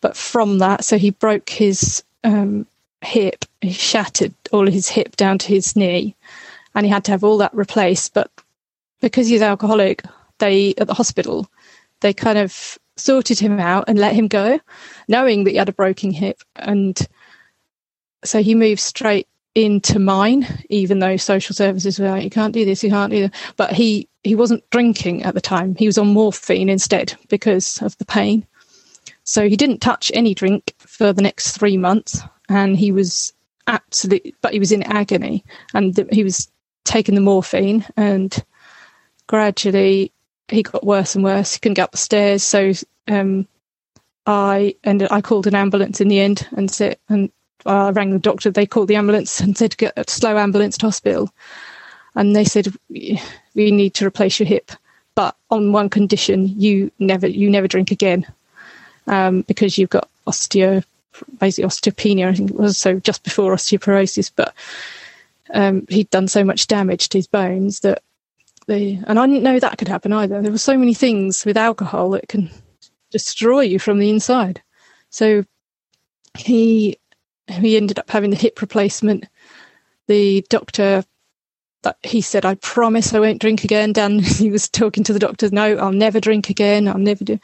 [0.00, 2.66] But from that, so he broke his um,
[3.02, 6.14] hip, he shattered all his hip down to his knee,
[6.74, 8.14] and he had to have all that replaced.
[8.14, 8.30] But
[9.00, 10.02] because he's alcoholic,
[10.38, 11.48] they at the hospital,
[12.00, 14.60] they kind of sorted him out and let him go,
[15.08, 16.42] knowing that he had a broken hip.
[16.56, 16.98] And
[18.24, 22.64] so he moved straight into mine, even though social services were like, you can't do
[22.64, 23.34] this, you can't do that.
[23.56, 25.76] But he, he wasn't drinking at the time.
[25.76, 28.46] He was on morphine instead because of the pain.
[29.24, 32.20] So he didn't touch any drink for the next three months.
[32.48, 33.32] And he was
[33.66, 35.44] absolutely, but he was in agony.
[35.72, 36.50] And the, he was
[36.84, 38.44] taking the morphine and
[39.26, 40.12] gradually
[40.48, 41.54] he got worse and worse.
[41.54, 42.42] He couldn't get up the stairs.
[42.42, 42.72] So
[43.08, 43.46] um,
[44.26, 47.30] I ended, I called an ambulance in the end and said, and
[47.66, 48.50] I rang the doctor.
[48.50, 51.30] They called the ambulance and said, get a slow ambulance to hospital.
[52.14, 53.20] And they said, we
[53.54, 54.70] need to replace your hip,
[55.16, 58.24] but on one condition, you never, you never drink again,
[59.08, 60.84] um, because you've got osteo,
[61.40, 62.28] basically osteopenia.
[62.28, 64.54] I think it was so just before osteoporosis, but
[65.52, 68.02] um, he'd done so much damage to his bones that
[68.66, 70.40] they, and I didn't know that could happen either.
[70.40, 72.50] There were so many things with alcohol that can
[73.10, 74.62] destroy you from the inside.
[75.10, 75.44] So
[76.36, 76.98] he
[77.46, 79.26] he ended up having the hip replacement.
[80.06, 81.04] The doctor,
[81.82, 83.92] that he said, I promise I won't drink again.
[83.92, 86.88] Dan, he was talking to the doctor, no, I'll never drink again.
[86.88, 87.38] I'll never do.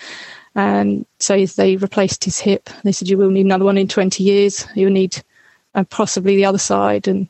[0.55, 2.69] And so they replaced his hip.
[2.83, 4.67] They said, you will need another one in 20 years.
[4.75, 5.23] You'll need
[5.75, 7.07] uh, possibly the other side.
[7.07, 7.29] And,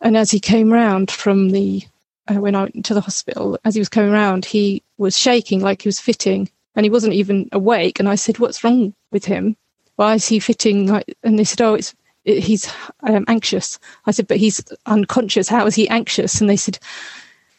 [0.00, 1.82] and as he came round from the,
[2.28, 5.60] uh, when I went to the hospital, as he was coming round, he was shaking
[5.60, 7.98] like he was fitting and he wasn't even awake.
[8.00, 9.56] And I said, what's wrong with him?
[9.96, 10.88] why is he fitting?
[11.22, 13.78] And they said, oh, it's it, he's um, anxious.
[14.06, 15.48] I said, but he's unconscious.
[15.48, 16.40] How is he anxious?
[16.40, 16.78] And they said,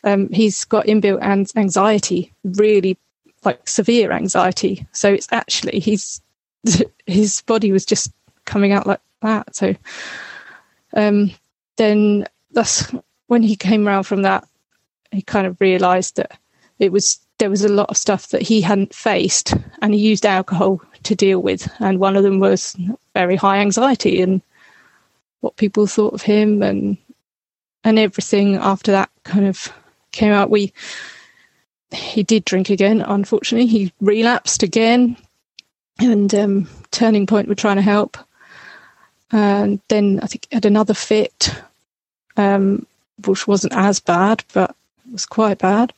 [0.03, 1.21] um, he's got inbuilt
[1.55, 2.97] anxiety, really
[3.43, 4.85] like severe anxiety.
[4.91, 6.21] So it's actually he's
[7.05, 8.11] his body was just
[8.45, 9.55] coming out like that.
[9.55, 9.75] So
[10.93, 11.31] um,
[11.77, 12.91] then that's
[13.27, 14.47] when he came around from that.
[15.11, 16.37] He kind of realised that
[16.79, 20.25] it was there was a lot of stuff that he hadn't faced, and he used
[20.25, 21.69] alcohol to deal with.
[21.79, 22.75] And one of them was
[23.13, 24.41] very high anxiety and
[25.41, 26.97] what people thought of him, and
[27.83, 29.71] and everything after that kind of
[30.11, 30.49] came out.
[30.49, 30.73] We
[31.91, 33.01] he did drink again.
[33.01, 35.17] Unfortunately, he relapsed again,
[35.99, 38.17] and um, Turning Point were trying to help.
[39.31, 41.53] And then I think had another fit,
[42.37, 42.85] um,
[43.25, 44.75] which wasn't as bad, but
[45.11, 45.93] was quite bad.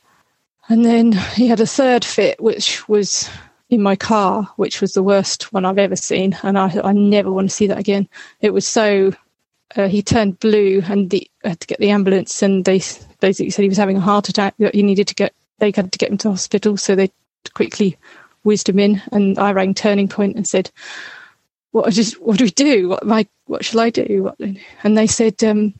[0.68, 3.28] And then he had a third fit, which was
[3.70, 6.36] in my car, which was the worst one I've ever seen.
[6.42, 8.08] And I, I never want to see that again.
[8.40, 9.12] It was so,
[9.76, 12.80] uh, he turned blue and the, had to get the ambulance and they
[13.20, 15.92] basically said he was having a heart attack that he needed to get, they had
[15.92, 16.76] to get him to hospital.
[16.76, 17.10] So they
[17.54, 17.96] quickly
[18.42, 20.70] whizzed him in and I rang Turning Point and said,
[21.72, 22.88] what, just, what do we do?
[22.88, 24.32] What, my, what shall I do?
[24.82, 25.74] And they said um,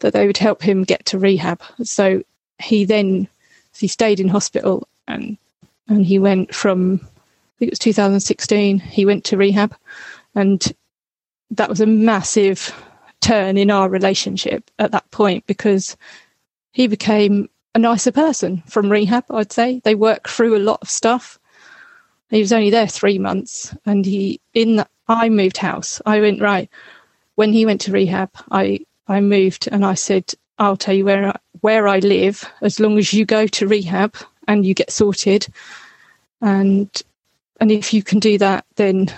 [0.00, 1.62] that they would help him get to rehab.
[1.82, 2.22] So
[2.58, 3.28] he then
[3.76, 5.36] he stayed in hospital and
[5.88, 8.78] and he went from I think it was 2016.
[8.78, 9.74] He went to rehab,
[10.34, 10.62] and
[11.50, 12.72] that was a massive
[13.20, 15.96] turn in our relationship at that point because
[16.72, 19.24] he became a nicer person from rehab.
[19.30, 21.38] I'd say they worked through a lot of stuff.
[22.30, 26.00] He was only there three months, and he in the, I moved house.
[26.06, 26.68] I went right
[27.34, 28.30] when he went to rehab.
[28.50, 32.98] I I moved and I said I'll tell you where where I live as long
[32.98, 34.16] as you go to rehab
[34.46, 35.46] and you get sorted.
[36.40, 36.90] And
[37.60, 39.12] and if you can do that, then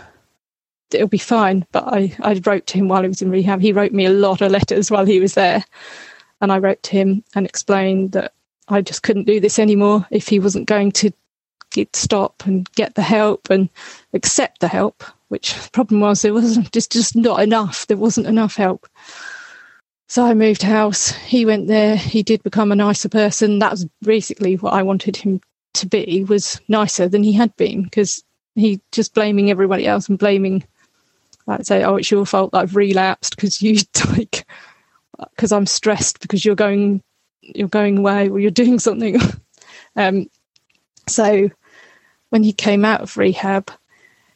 [0.91, 1.67] it'll be fine.
[1.73, 3.61] But I, I wrote to him while he was in rehab.
[3.61, 5.65] He wrote me a lot of letters while he was there.
[6.41, 8.33] And I wrote to him and explained that
[8.69, 11.13] I just couldn't do this anymore if he wasn't going to
[11.71, 13.69] get, stop and get the help and
[14.15, 17.87] accept the help, which the problem was there wasn't just, just not enough.
[17.87, 18.89] There wasn't enough help.
[20.11, 21.13] So I moved house.
[21.13, 21.95] He went there.
[21.95, 23.61] He did become a nicer person.
[23.61, 25.41] That was basically what I wanted him
[25.75, 28.25] to be was nicer than he had been because
[28.57, 30.65] he just blaming everybody else and blaming
[31.47, 33.77] like say, oh, it's your fault that I've relapsed because you
[34.11, 34.49] like
[35.37, 37.05] because I'm stressed because you're going
[37.43, 39.17] you're going away or you're doing something.
[39.95, 40.29] um,
[41.07, 41.49] So
[42.31, 43.71] when he came out of rehab,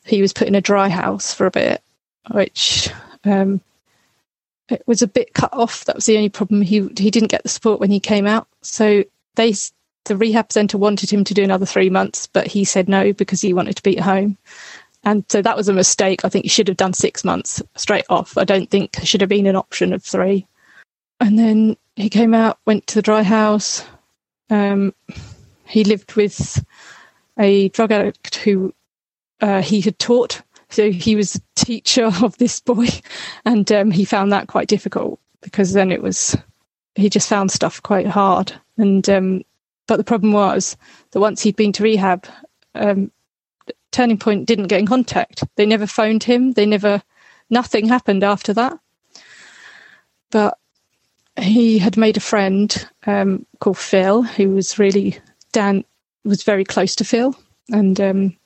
[0.04, 1.82] he was put in a dry house for a bit,
[2.30, 2.90] which
[3.24, 3.60] um,
[4.68, 5.84] it was a bit cut off.
[5.84, 6.62] That was the only problem.
[6.62, 8.48] He he didn't get the support when he came out.
[8.62, 9.04] So
[9.36, 9.54] they
[10.04, 13.40] the rehab centre wanted him to do another three months, but he said no because
[13.40, 14.36] he wanted to be at home.
[15.04, 16.24] And so that was a mistake.
[16.24, 18.38] I think he should have done six months straight off.
[18.38, 20.46] I don't think should have been an option of three.
[21.20, 23.84] And then he came out, went to the dry house.
[24.50, 24.94] Um,
[25.66, 26.64] he lived with
[27.38, 28.74] a drug addict who
[29.40, 30.42] uh, he had taught.
[30.74, 32.88] So he was a teacher of this boy,
[33.44, 36.36] and um, he found that quite difficult because then it was
[36.94, 38.52] he just found stuff quite hard.
[38.76, 39.42] And um,
[39.86, 40.76] but the problem was
[41.12, 42.26] that once he'd been to rehab,
[42.74, 43.10] um,
[43.92, 45.44] Turning Point didn't get in contact.
[45.56, 46.52] They never phoned him.
[46.52, 47.02] They never,
[47.50, 48.78] nothing happened after that.
[50.30, 50.58] But
[51.38, 55.18] he had made a friend um, called Phil, who was really
[55.52, 55.84] Dan
[56.24, 57.36] was very close to Phil,
[57.70, 58.36] and um,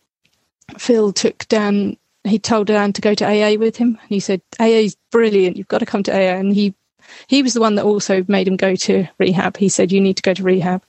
[0.76, 1.97] Phil took Dan.
[2.29, 3.99] He told Dan to go to AA with him.
[4.01, 5.57] And he said, "AA is brilliant.
[5.57, 6.74] You've got to come to AA." And he
[7.26, 9.57] he was the one that also made him go to rehab.
[9.57, 10.83] He said, "You need to go to rehab,"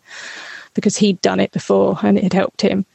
[0.74, 2.86] because he'd done it before and it had helped him.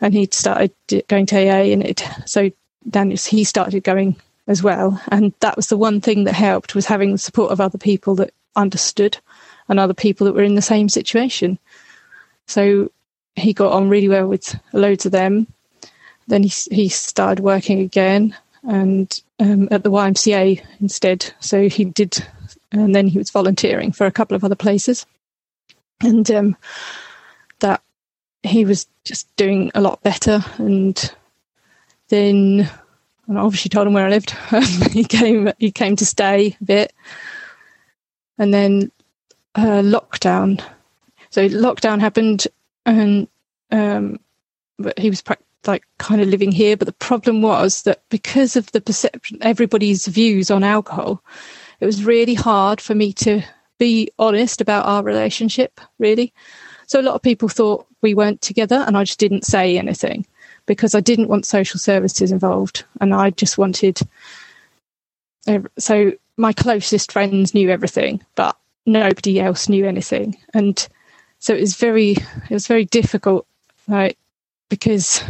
[0.00, 0.72] And he'd started
[1.08, 2.50] going to AA, and it so
[2.88, 4.16] Dan he started going
[4.46, 5.00] as well.
[5.08, 8.14] And that was the one thing that helped was having the support of other people
[8.16, 9.18] that understood
[9.68, 11.58] and other people that were in the same situation.
[12.46, 12.90] So
[13.36, 15.46] he got on really well with loads of them.
[16.28, 21.32] Then he he started working again and um, at the YMCA instead.
[21.40, 22.24] So he did,
[22.70, 25.06] and then he was volunteering for a couple of other places,
[26.00, 26.56] and um,
[27.60, 27.82] that
[28.42, 30.44] he was just doing a lot better.
[30.58, 31.14] And
[32.08, 32.70] then,
[33.26, 34.30] and I obviously told him where I lived.
[34.92, 36.92] he came he came to stay a bit,
[38.36, 38.92] and then
[39.54, 40.62] uh, lockdown.
[41.30, 42.46] So lockdown happened,
[42.84, 43.28] and
[43.70, 44.20] um,
[44.78, 45.22] but he was
[45.68, 46.76] like kind of living here.
[46.76, 51.22] But the problem was that because of the perception, everybody's views on alcohol,
[51.78, 53.42] it was really hard for me to
[53.78, 55.80] be honest about our relationship.
[56.00, 56.32] Really,
[56.88, 60.26] so a lot of people thought we weren't together, and I just didn't say anything
[60.66, 64.00] because I didn't want social services involved, and I just wanted.
[65.78, 68.56] So my closest friends knew everything, but
[68.86, 70.88] nobody else knew anything, and
[71.40, 73.46] so it was very it was very difficult,
[73.86, 74.18] like
[74.68, 75.22] because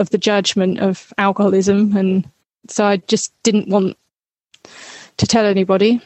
[0.00, 2.28] of the judgment of alcoholism, and
[2.68, 3.96] so I just didn't want
[5.18, 6.00] to tell anybody.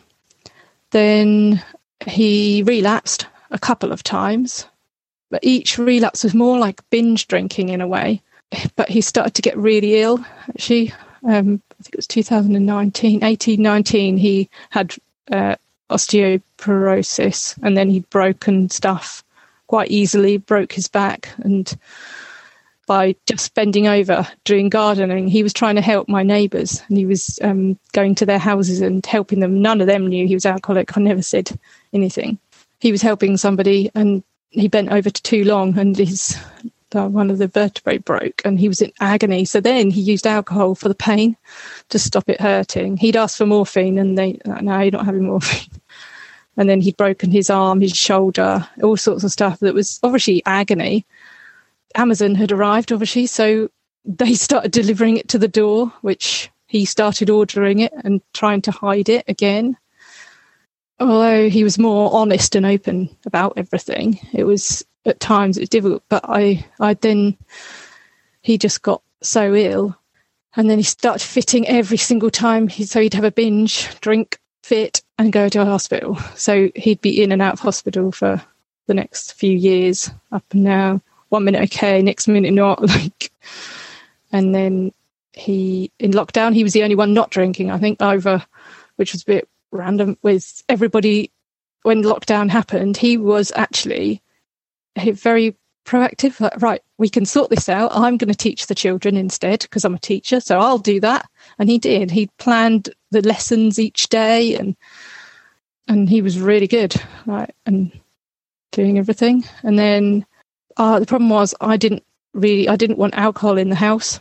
[0.91, 1.63] Then
[2.07, 4.67] he relapsed a couple of times,
[5.31, 8.21] but each relapse was more like binge drinking in a way.
[8.77, 10.25] But he started to get really ill.
[10.49, 10.93] Actually,
[11.25, 14.17] um, I think it was 2019, 18, 19.
[14.17, 14.95] He had
[15.33, 15.57] uh,
[15.91, 19.25] osteoporosis, and then he'd broken stuff
[19.67, 21.77] quite easily, broke his back, and
[22.87, 27.07] by just bending over doing gardening, he was trying to help my neighbours, and he
[27.07, 29.61] was um, going to their houses and helping them.
[29.61, 30.97] None of them knew he was alcoholic.
[30.97, 31.59] I never said
[31.93, 32.39] anything.
[32.81, 36.37] He was helping somebody, and he bent over too long, and his
[36.95, 39.45] uh, one of the vertebrae broke, and he was in agony.
[39.45, 41.37] So then he used alcohol for the pain
[41.89, 42.97] to stop it hurting.
[42.99, 45.71] He'd asked for morphine, and they no, you're not having morphine
[46.57, 50.43] and then he'd broken his arm, his shoulder, all sorts of stuff that was obviously
[50.47, 51.05] agony.
[51.95, 53.71] Amazon had arrived, obviously, so
[54.05, 58.71] they started delivering it to the door, which he started ordering it and trying to
[58.71, 59.77] hide it again.
[61.01, 65.69] Although he was more honest and open about everything, it was at times it was
[65.69, 66.03] difficult.
[66.09, 67.37] But I, I then
[68.43, 69.97] he just got so ill,
[70.57, 72.69] and then he started fitting every single time.
[72.69, 76.17] He, so he'd have a binge, drink, fit, and go to a hospital.
[76.37, 78.43] So he'd be in and out of hospital for
[78.87, 81.03] the next few years, up and down.
[81.35, 82.81] One minute okay, next minute not.
[82.89, 83.33] Like,
[84.31, 84.93] and then
[85.33, 87.73] he in lockdown, he was the only one not drinking.
[87.73, 88.47] I think over,
[88.95, 90.17] which was a bit random.
[90.23, 91.33] With everybody,
[91.83, 94.23] when lockdown happened, he was actually
[94.97, 96.39] very proactive.
[96.39, 97.91] Like, right, we can sort this out.
[97.93, 101.29] I'm going to teach the children instead because I'm a teacher, so I'll do that.
[101.59, 102.13] And he did.
[102.13, 104.77] He planned the lessons each day, and
[105.89, 106.95] and he was really good,
[107.27, 107.91] right, and
[108.71, 109.43] doing everything.
[109.65, 110.25] And then
[110.77, 114.21] uh, the problem was I didn't really, I didn't want alcohol in the house.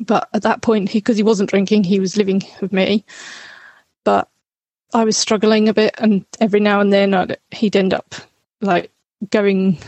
[0.00, 3.04] But at that point, because he, wasn't drinking, he was living with me.
[4.04, 4.28] But
[4.94, 8.14] I was struggling a bit, and every now and then I'd, he'd end up
[8.60, 8.90] like
[9.30, 9.78] going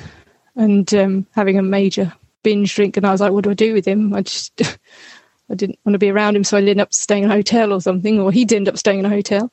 [0.56, 2.96] and um, having a major binge drink.
[2.96, 4.14] And I was like, what do I do with him?
[4.14, 4.60] I just,
[5.50, 6.44] I didn't want to be around him.
[6.44, 8.98] So I ended up staying in a hotel or something, or he'd end up staying
[8.98, 9.50] in a hotel.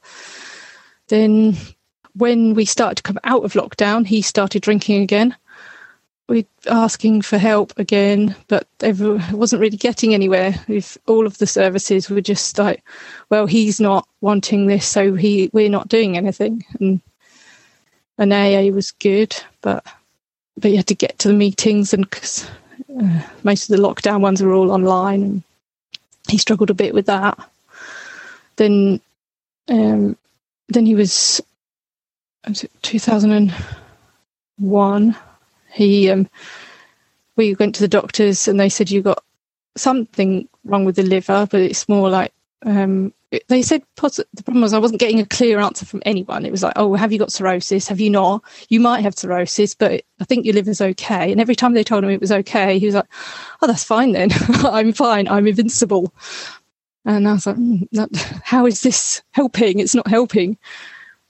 [1.08, 1.56] Then
[2.14, 5.36] when we started to come out of lockdown, he started drinking again,
[6.32, 8.98] we asking for help again, but it
[9.34, 10.56] wasn't really getting anywhere.
[10.70, 12.82] If all of the services were just like,
[13.30, 16.64] well, he's not wanting this, so he we're not doing anything.
[16.80, 17.02] And
[18.18, 19.86] an AA was good, but
[20.58, 22.50] but you had to get to the meetings, and cause,
[22.98, 25.44] uh, most of the lockdown ones were all online, and
[26.30, 27.38] he struggled a bit with that.
[28.56, 29.02] Then,
[29.68, 30.16] um,
[30.70, 31.42] then he was,
[32.48, 35.14] was it 2001
[35.72, 36.30] he, um,
[37.36, 39.24] we went to the doctors and they said you got
[39.76, 42.34] something wrong with the liver, but it's more like
[42.66, 43.14] um,
[43.48, 46.46] they said the problem was I wasn't getting a clear answer from anyone.
[46.46, 47.88] It was like, oh, have you got cirrhosis?
[47.88, 48.44] Have you not?
[48.68, 51.32] You might have cirrhosis, but I think your liver's okay.
[51.32, 53.08] And every time they told him it was okay, he was like,
[53.62, 54.30] oh, that's fine then.
[54.66, 55.30] I'm fine.
[55.30, 56.14] I'm invincible.
[57.06, 59.80] And I was like, mm, that, how is this helping?
[59.80, 60.58] It's not helping.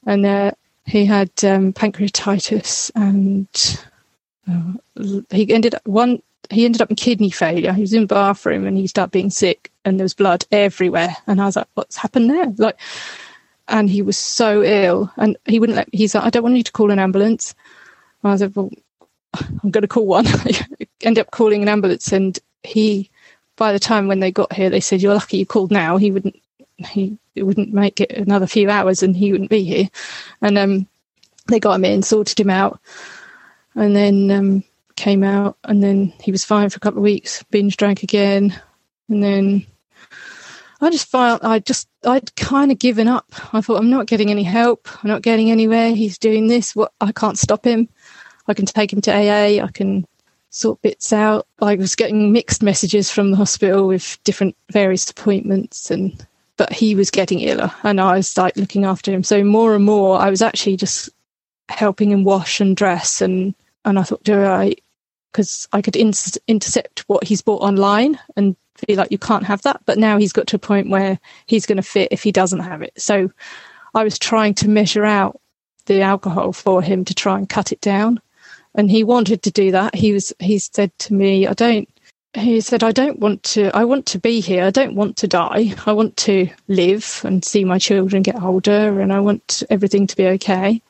[0.08, 0.52] And uh,
[0.86, 3.48] he had um, pancreatitis and
[5.30, 6.22] he ended up one.
[6.50, 7.72] He ended up in kidney failure.
[7.74, 11.16] He was in the bathroom and he started being sick, and there was blood everywhere.
[11.28, 12.80] And I was like, "What's happened there?" Like,
[13.68, 15.90] and he was so ill, and he wouldn't let.
[15.94, 17.54] He's like, "I don't want you to call an ambulance."
[18.24, 18.70] And I was like, "Well,
[19.64, 20.28] I'm going to call one."
[21.02, 23.10] End up calling an ambulance, and he.
[23.58, 26.12] By the time when they got here, they said, "You're lucky you called now." He
[26.12, 26.36] wouldn't.
[26.78, 29.90] He wouldn't make it another few hours, and he wouldn't be here.
[30.42, 30.88] And um,
[31.48, 32.80] they got him in, sorted him out
[33.76, 34.64] and then um,
[34.96, 37.44] came out, and then he was fine for a couple of weeks.
[37.52, 38.60] Binge drank again,
[39.10, 39.66] and then
[40.82, 43.28] I just felt I just I'd kind of given up.
[43.54, 44.88] I thought I'm not getting any help.
[45.04, 45.94] I'm not getting anywhere.
[45.94, 46.76] He's doing this.
[46.76, 47.88] What I can't stop him.
[48.48, 49.64] I can take him to AA.
[49.64, 50.06] I can
[50.50, 51.48] sort bits out.
[51.62, 56.26] I was getting mixed messages from the hospital with different various appointments and
[56.58, 59.24] but he was getting iller and I was like looking after him.
[59.24, 61.10] So more and more I was actually just
[61.70, 63.56] helping him wash and dress and
[63.86, 64.76] and I thought, do I?
[65.32, 66.14] Because I could in-
[66.48, 69.82] intercept what he's bought online and feel like you can't have that.
[69.86, 72.60] But now he's got to a point where he's going to fit if he doesn't
[72.60, 72.94] have it.
[72.98, 73.32] So
[73.94, 75.40] I was trying to measure out
[75.86, 78.20] the alcohol for him to try and cut it down.
[78.76, 79.96] And he wanted to do that.
[79.96, 81.90] He was, he said to me, I don't,
[82.34, 84.64] he said, I don't want to, I want to be here.
[84.64, 85.74] I don't want to die.
[85.86, 90.16] I want to live and see my children get older and I want everything to
[90.16, 90.82] be okay.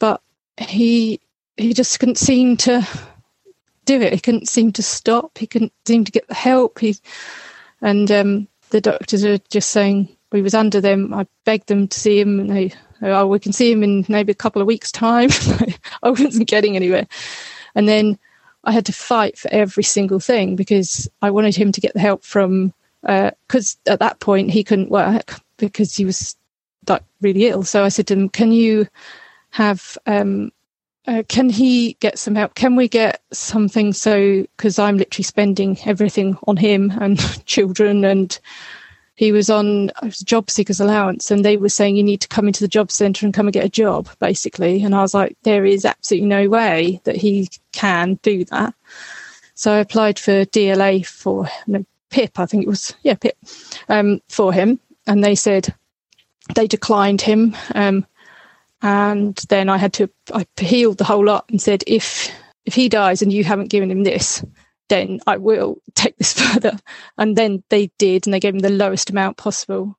[0.00, 0.20] But
[0.58, 1.20] he
[1.56, 2.86] he just couldn't seem to
[3.84, 4.12] do it.
[4.12, 5.38] He couldn't seem to stop.
[5.38, 6.78] He couldn't seem to get the help.
[6.78, 6.96] He
[7.80, 11.12] and um, the doctors are just saying we was under them.
[11.12, 12.72] I begged them to see him, and they
[13.02, 15.30] oh we can see him in maybe a couple of weeks' time.
[16.02, 17.06] I wasn't getting anywhere,
[17.74, 18.18] and then
[18.64, 22.00] I had to fight for every single thing because I wanted him to get the
[22.00, 22.72] help from
[23.02, 26.36] because uh, at that point he couldn't work because he was
[26.88, 27.64] like really ill.
[27.64, 28.86] So I said to him, "Can you
[29.50, 30.52] have um,
[31.06, 32.54] uh, can he get some help?
[32.54, 38.38] Can we get something so because I'm literally spending everything on him and children, and
[39.16, 42.46] he was on was job seekers allowance, and they were saying you need to come
[42.46, 44.82] into the job centre and come and get a job, basically.
[44.82, 48.74] And I was like, there is absolutely no way that he can do that.
[49.54, 53.36] So I applied for DLA for no, PIP, I think it was, yeah, PIP,
[53.88, 55.74] um, for him, and they said
[56.54, 57.56] they declined him.
[57.74, 58.06] Um,
[58.82, 62.30] and then I had to I appealed the whole lot and said if
[62.64, 64.44] if he dies and you haven't given him this,
[64.88, 66.78] then I will take this further.
[67.18, 69.96] And then they did, and they gave him the lowest amount possible.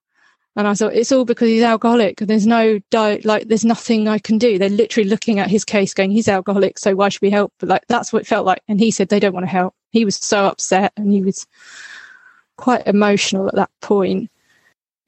[0.55, 2.17] And I thought it's all because he's alcoholic.
[2.19, 4.59] There's no diet, like there's nothing I can do.
[4.59, 7.69] They're literally looking at his case, going, "He's alcoholic, so why should we help?" But
[7.69, 8.61] like that's what it felt like.
[8.67, 9.73] And he said they don't want to help.
[9.91, 11.47] He was so upset, and he was
[12.57, 14.29] quite emotional at that point.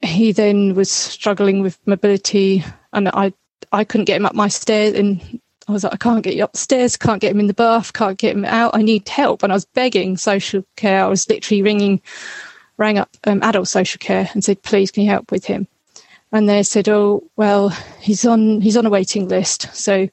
[0.00, 3.32] He then was struggling with mobility, and I
[3.72, 6.44] I couldn't get him up my stairs and I was like, I can't get you
[6.44, 8.76] upstairs, can't get him in the bath, can't get him out.
[8.76, 9.42] I need help.
[9.42, 11.04] And I was begging social care.
[11.04, 12.00] I was literally ringing,
[12.76, 15.66] rang up um, adult social care and said, please, can you help with him?
[16.30, 19.74] And they said, oh, well, he's on, he's on a waiting list.
[19.74, 20.08] So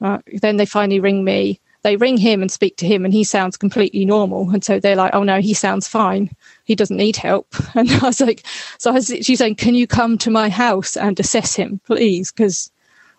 [0.00, 1.60] uh, then they finally ring me.
[1.82, 4.50] They ring him and speak to him and he sounds completely normal.
[4.50, 6.30] And so they're like, oh no, he sounds fine.
[6.66, 7.54] He doesn't need help.
[7.74, 8.44] And I was like,
[8.78, 12.32] so I was saying, can you come to my house and assess him, please?
[12.32, 12.70] Because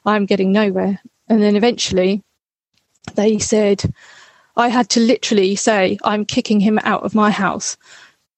[0.06, 1.00] I'm getting nowhere.
[1.30, 2.24] And then eventually
[3.16, 3.84] they said,
[4.56, 7.78] I had to literally say, I'm kicking him out of my house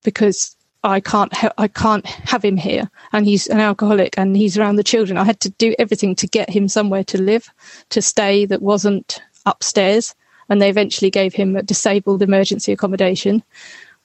[0.04, 2.90] because I can't, ha- I can't have him here.
[3.12, 5.18] And he's an alcoholic and he's around the children.
[5.18, 7.50] I had to do everything to get him somewhere to live,
[7.90, 10.14] to stay that wasn't upstairs.
[10.50, 13.44] And they eventually gave him a disabled emergency accommodation,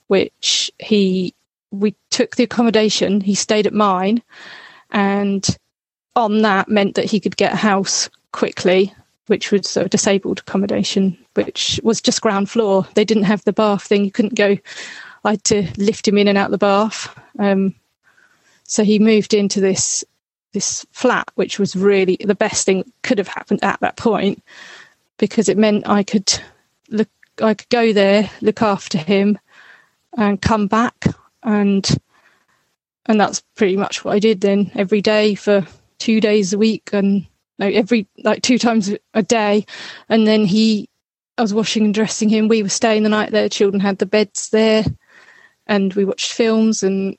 [0.09, 1.35] which he,
[1.71, 3.21] we took the accommodation.
[3.21, 4.23] He stayed at mine
[4.91, 5.57] and
[6.17, 8.93] on that meant that he could get a house quickly
[9.27, 12.87] which was a disabled accommodation, which was just ground floor.
[12.95, 14.05] They didn't have the bath thing.
[14.05, 14.59] You couldn't go.
[15.25, 17.19] I had to lift him in and out the bath.
[17.39, 17.75] Um,
[18.65, 20.05] so he moved into this
[20.53, 24.41] this flat, which was really the best thing could have happened at that point,
[25.19, 26.41] because it meant I could
[26.91, 27.09] look,
[27.43, 29.39] I could go there, look after him,
[30.17, 31.05] and come back,
[31.43, 31.89] and
[33.07, 35.67] and that's pretty much what I did then every day for
[35.99, 37.27] two days a week, and
[37.59, 39.67] like every like two times a day,
[40.09, 40.89] and then he,
[41.39, 42.49] I was washing and dressing him.
[42.49, 43.49] We were staying the night there.
[43.49, 44.85] Children had the beds there,
[45.67, 47.17] and we watched films and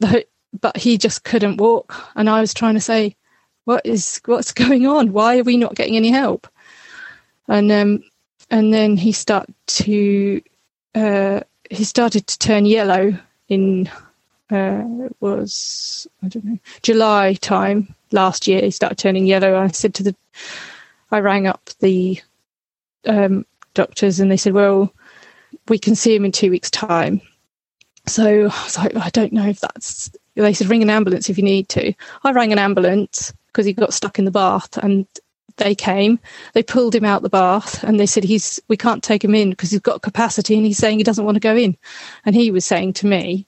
[0.00, 0.24] the
[0.60, 1.94] but he just couldn't walk.
[2.16, 3.16] And I was trying to say,
[3.64, 5.12] what is what's going on?
[5.12, 6.48] Why are we not getting any help?
[7.48, 8.02] And um,
[8.50, 10.42] and then he started to
[10.94, 11.40] uh,
[11.70, 13.16] he started to turn yellow
[13.48, 13.88] in
[14.50, 14.84] uh,
[15.20, 18.60] was I don't know July time last year.
[18.60, 19.56] He started turning yellow.
[19.56, 20.16] I said to the
[21.12, 22.20] I rang up the
[23.06, 24.92] um, doctors and they said, well,
[25.68, 27.20] we can see him in two weeks' time.
[28.06, 31.38] So I was like, I don't know if that's they said ring an ambulance if
[31.38, 31.92] you need to.
[32.24, 35.06] I rang an ambulance because he got stuck in the bath and
[35.60, 36.18] they came.
[36.54, 39.50] They pulled him out the bath and they said he's we can't take him in
[39.50, 41.76] because he's got capacity and he's saying he doesn't want to go in.
[42.26, 43.46] And he was saying to me,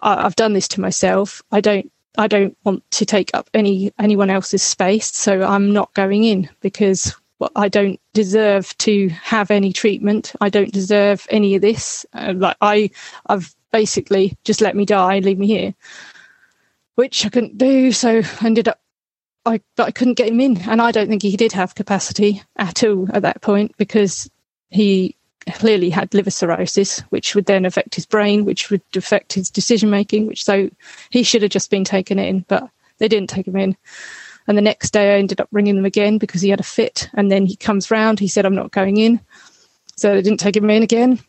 [0.00, 1.42] I've done this to myself.
[1.50, 5.94] I don't I don't want to take up any anyone else's space, so I'm not
[5.94, 7.14] going in because
[7.56, 10.32] I don't deserve to have any treatment.
[10.40, 12.06] I don't deserve any of this.
[12.12, 12.90] Uh, like I,
[13.26, 15.74] I've basically just let me die, leave me here,
[16.94, 17.92] which I couldn't do.
[17.92, 18.80] So I ended up,
[19.44, 22.42] I but I couldn't get him in, and I don't think he did have capacity
[22.56, 24.30] at all at that point because
[24.70, 25.16] he
[25.54, 29.90] clearly had liver cirrhosis, which would then affect his brain, which would affect his decision
[29.90, 30.26] making.
[30.26, 30.70] Which so
[31.10, 32.68] he should have just been taken in, but
[32.98, 33.76] they didn't take him in.
[34.48, 37.08] And the next day I ended up ringing them again because he had a fit.
[37.14, 38.18] And then he comes round.
[38.18, 39.20] He said, I'm not going in.
[39.96, 41.20] So they didn't take him in again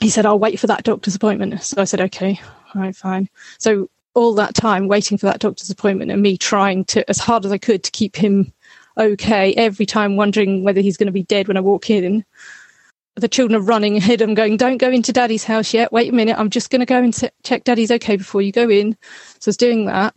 [0.00, 1.62] he said, I'll wait for that doctor's appointment.
[1.62, 2.40] So I said, okay,
[2.74, 3.28] all right, fine.
[3.58, 7.44] So all that time waiting for that doctor's appointment and me trying to, as hard
[7.44, 8.52] as I could, to keep him
[8.98, 12.24] okay, every time wondering whether he's going to be dead when I walk in.
[13.16, 14.22] The children are running ahead.
[14.22, 15.92] I'm going, don't go into daddy's house yet.
[15.92, 16.38] Wait a minute.
[16.38, 18.96] I'm just going to go and check daddy's okay before you go in.
[19.40, 20.14] So I was doing that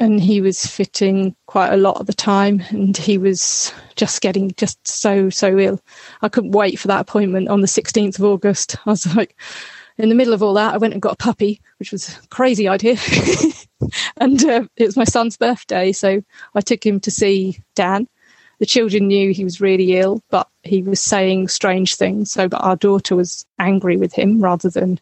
[0.00, 4.50] and he was fitting quite a lot of the time and he was just getting
[4.56, 5.78] just so so ill
[6.22, 9.36] i couldn't wait for that appointment on the 16th of august i was like
[10.02, 12.28] in the middle of all that i went and got a puppy which was a
[12.28, 12.96] crazy idea
[14.18, 16.22] and uh, it was my son's birthday so
[16.54, 18.06] i took him to see dan
[18.58, 22.76] the children knew he was really ill but he was saying strange things so our
[22.76, 25.00] daughter was angry with him rather than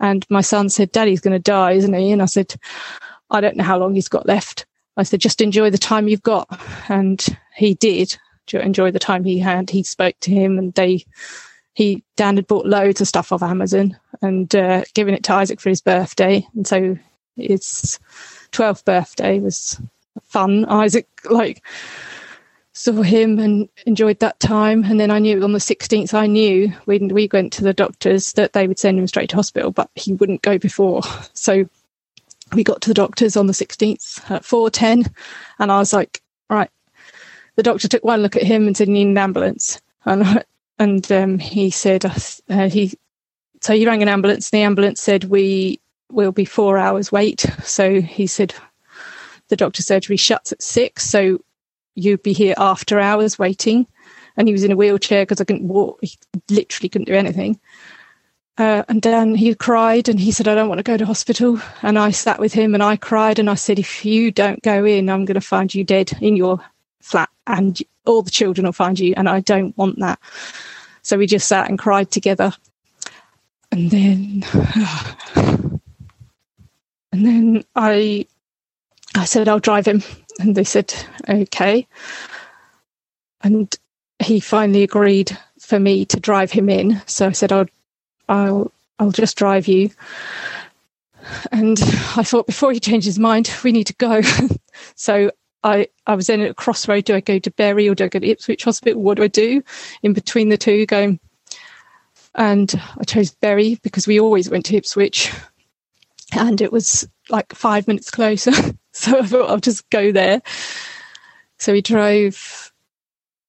[0.00, 2.54] and my son said daddy's going to die isn't he and i said
[3.32, 4.66] I don't know how long he's got left.
[4.96, 6.46] I said, just enjoy the time you've got.
[6.88, 7.24] And
[7.56, 8.16] he did
[8.52, 9.70] enjoy the time he had.
[9.70, 11.06] He spoke to him and they,
[11.74, 15.60] he, Dan had bought loads of stuff off Amazon and uh, given it to Isaac
[15.60, 16.46] for his birthday.
[16.54, 16.98] And so
[17.36, 17.98] his
[18.52, 19.80] 12th birthday was
[20.22, 20.66] fun.
[20.66, 21.62] Isaac, like,
[22.74, 24.84] saw him and enjoyed that time.
[24.84, 28.32] And then I knew on the 16th, I knew when we went to the doctors
[28.34, 31.02] that they would send him straight to hospital, but he wouldn't go before.
[31.34, 31.68] So
[32.52, 35.12] we got to the doctor's on the 16th at 4.10
[35.58, 36.20] and I was like,
[36.50, 36.70] right.
[37.56, 39.80] The doctor took one look at him and said, need an ambulance.
[40.04, 40.44] And,
[40.82, 42.98] and um, he said, uh, he,
[43.60, 44.50] so he rang an ambulance.
[44.50, 45.78] The ambulance said, we
[46.10, 47.46] will be four hours wait.
[47.62, 48.52] So he said,
[49.46, 51.08] the doctor's surgery shuts at six.
[51.08, 51.38] So
[51.94, 53.86] you'd be here after hours waiting.
[54.36, 56.00] And he was in a wheelchair because I couldn't walk.
[56.02, 56.18] He
[56.50, 57.60] literally couldn't do anything.
[58.58, 61.60] Uh, and Dan, he cried and he said, I don't want to go to hospital.
[61.82, 64.84] And I sat with him and I cried and I said, if you don't go
[64.84, 66.58] in, I'm going to find you dead in your
[67.00, 69.14] flat and all the children will find you.
[69.16, 70.18] And I don't want that.
[71.02, 72.52] So we just sat and cried together.
[73.70, 74.44] And then,
[77.12, 78.26] and then I,
[79.14, 80.02] I said, I'll drive him.
[80.38, 80.94] And they said,
[81.28, 81.86] okay.
[83.42, 83.74] And
[84.18, 87.02] he finally agreed for me to drive him in.
[87.06, 87.66] So I said, I'll
[88.28, 89.90] I'll I'll just drive you.
[91.50, 91.78] And
[92.16, 94.20] I thought before he changed his mind, we need to go.
[94.94, 95.30] so
[95.64, 97.04] I, I was then at a crossroad.
[97.04, 99.00] Do I go to Bury or do I go to Ipswich Hospital?
[99.00, 99.62] What do I do
[100.02, 100.86] in between the two?
[100.86, 101.20] Going,
[102.34, 105.32] and I chose Bury because we always went to Ipswich,
[106.32, 108.52] and it was like five minutes closer.
[108.92, 110.42] so I thought I'll just go there.
[111.58, 112.72] So we drove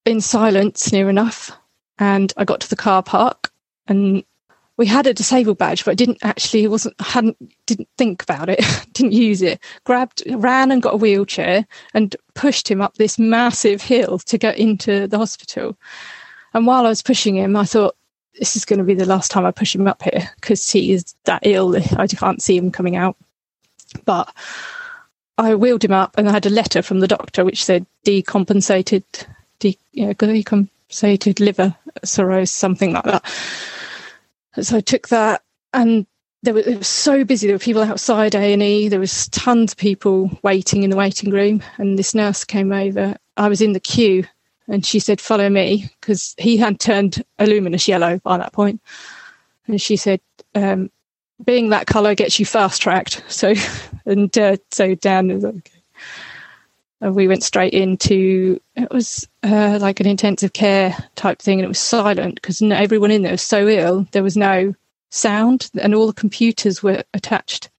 [0.05, 1.51] in silence near enough,
[1.97, 3.51] and I got to the car park,
[3.87, 4.23] and
[4.77, 8.59] we had a disabled badge, but didn't actually wasn't hadn't didn't think about it,
[8.93, 9.59] didn't use it.
[9.83, 14.57] Grabbed, ran and got a wheelchair and pushed him up this massive hill to get
[14.57, 15.77] into the hospital.
[16.53, 17.95] And while I was pushing him, I thought
[18.39, 20.91] this is going to be the last time I push him up here because he
[20.91, 21.75] is that ill.
[21.97, 23.15] I can't see him coming out.
[24.05, 24.33] But
[25.37, 29.03] I wheeled him up, and I had a letter from the doctor which said decompensated,
[29.59, 33.23] de, decompensated liver cirrhosis, something like that
[34.61, 35.41] so I took that
[35.73, 36.05] and
[36.43, 37.47] there was, it was so busy.
[37.47, 38.89] There were people outside A and E.
[38.89, 41.63] There was tons of people waiting in the waiting room.
[41.77, 43.15] And this nurse came over.
[43.37, 44.25] I was in the queue,
[44.67, 48.81] and she said, "Follow me," because he had turned a luminous yellow by that point.
[49.67, 50.19] And she said,
[50.53, 50.91] um,
[51.43, 53.53] "Being that colour gets you fast tracked." So,
[54.05, 55.72] and uh, so Dan was okay.
[57.11, 61.69] We went straight into it was uh, like an intensive care type thing, and it
[61.69, 64.07] was silent because everyone in there was so ill.
[64.11, 64.73] There was no
[65.09, 67.69] sound, and all the computers were attached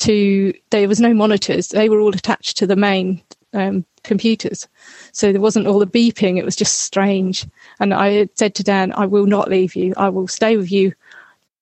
[0.00, 0.54] to.
[0.70, 4.66] There was no monitors; they were all attached to the main um, computers,
[5.12, 6.38] so there wasn't all the beeping.
[6.38, 7.46] It was just strange.
[7.78, 9.92] And I said to Dan, "I will not leave you.
[9.98, 10.94] I will stay with you,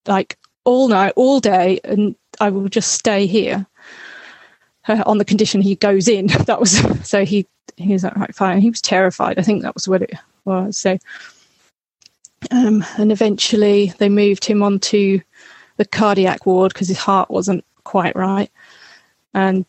[0.07, 3.67] like all night, all day, and I will just stay here."
[4.87, 6.27] Uh, on the condition he goes in.
[6.45, 6.77] That was
[7.07, 8.61] so he he was like right fine.
[8.61, 9.39] He was terrified.
[9.39, 10.13] I think that was what it
[10.45, 10.77] was.
[10.77, 10.97] So
[12.51, 15.19] um, and eventually they moved him onto
[15.77, 18.51] the cardiac ward because his heart wasn't quite right,
[19.33, 19.65] and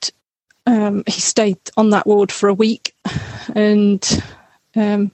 [0.67, 2.95] um, he stayed on that ward for a week,
[3.55, 4.23] and
[4.75, 5.11] um,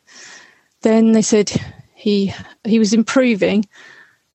[0.83, 1.53] then they said
[1.95, 2.35] he
[2.65, 3.65] he was improving,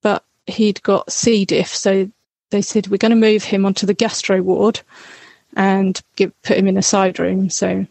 [0.02, 2.10] but he'd got C diff, so
[2.50, 4.80] they said we're going to move him onto the gastro ward
[5.56, 7.50] and give, put him in a side room.
[7.50, 7.86] So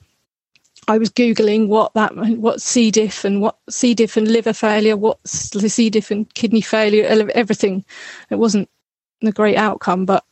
[0.88, 4.96] I was googling what that what C diff and what C diff and liver failure,
[4.96, 7.04] what's C diff and kidney failure,
[7.34, 7.84] everything.
[8.30, 8.68] It wasn't
[9.22, 10.24] a great outcome, but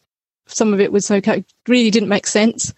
[0.46, 1.44] some of it was okay.
[1.66, 2.72] Really didn't make sense.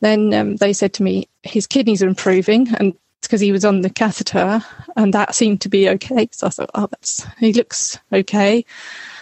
[0.00, 3.64] Then um, they said to me, his kidneys are improving, and it's because he was
[3.64, 4.62] on the catheter,
[4.96, 6.28] and that seemed to be okay.
[6.32, 8.64] So I thought, oh, that's he looks okay.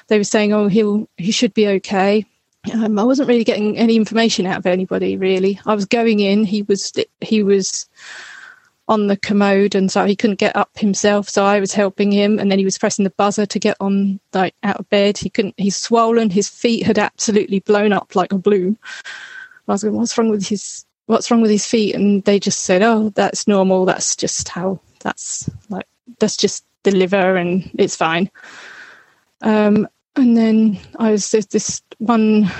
[0.08, 2.26] They were saying, oh, he'll he should be okay
[2.72, 5.60] um, I wasn't really getting any information out of anybody really.
[5.66, 6.44] I was going in.
[6.44, 7.88] He was he was
[8.88, 11.28] on the commode, and so he couldn't get up himself.
[11.28, 14.20] So I was helping him, and then he was pressing the buzzer to get on
[14.34, 15.16] like out of bed.
[15.16, 15.54] He couldn't.
[15.56, 16.28] He's swollen.
[16.28, 18.76] His feet had absolutely blown up like a balloon.
[19.68, 22.60] I was going, "What's wrong with his What's wrong with his feet?" And they just
[22.60, 23.84] said, "Oh, that's normal.
[23.84, 24.80] That's just how.
[25.00, 25.86] That's like
[26.18, 28.30] that's just the liver, and it's fine."
[29.40, 32.50] Um, and then I was this one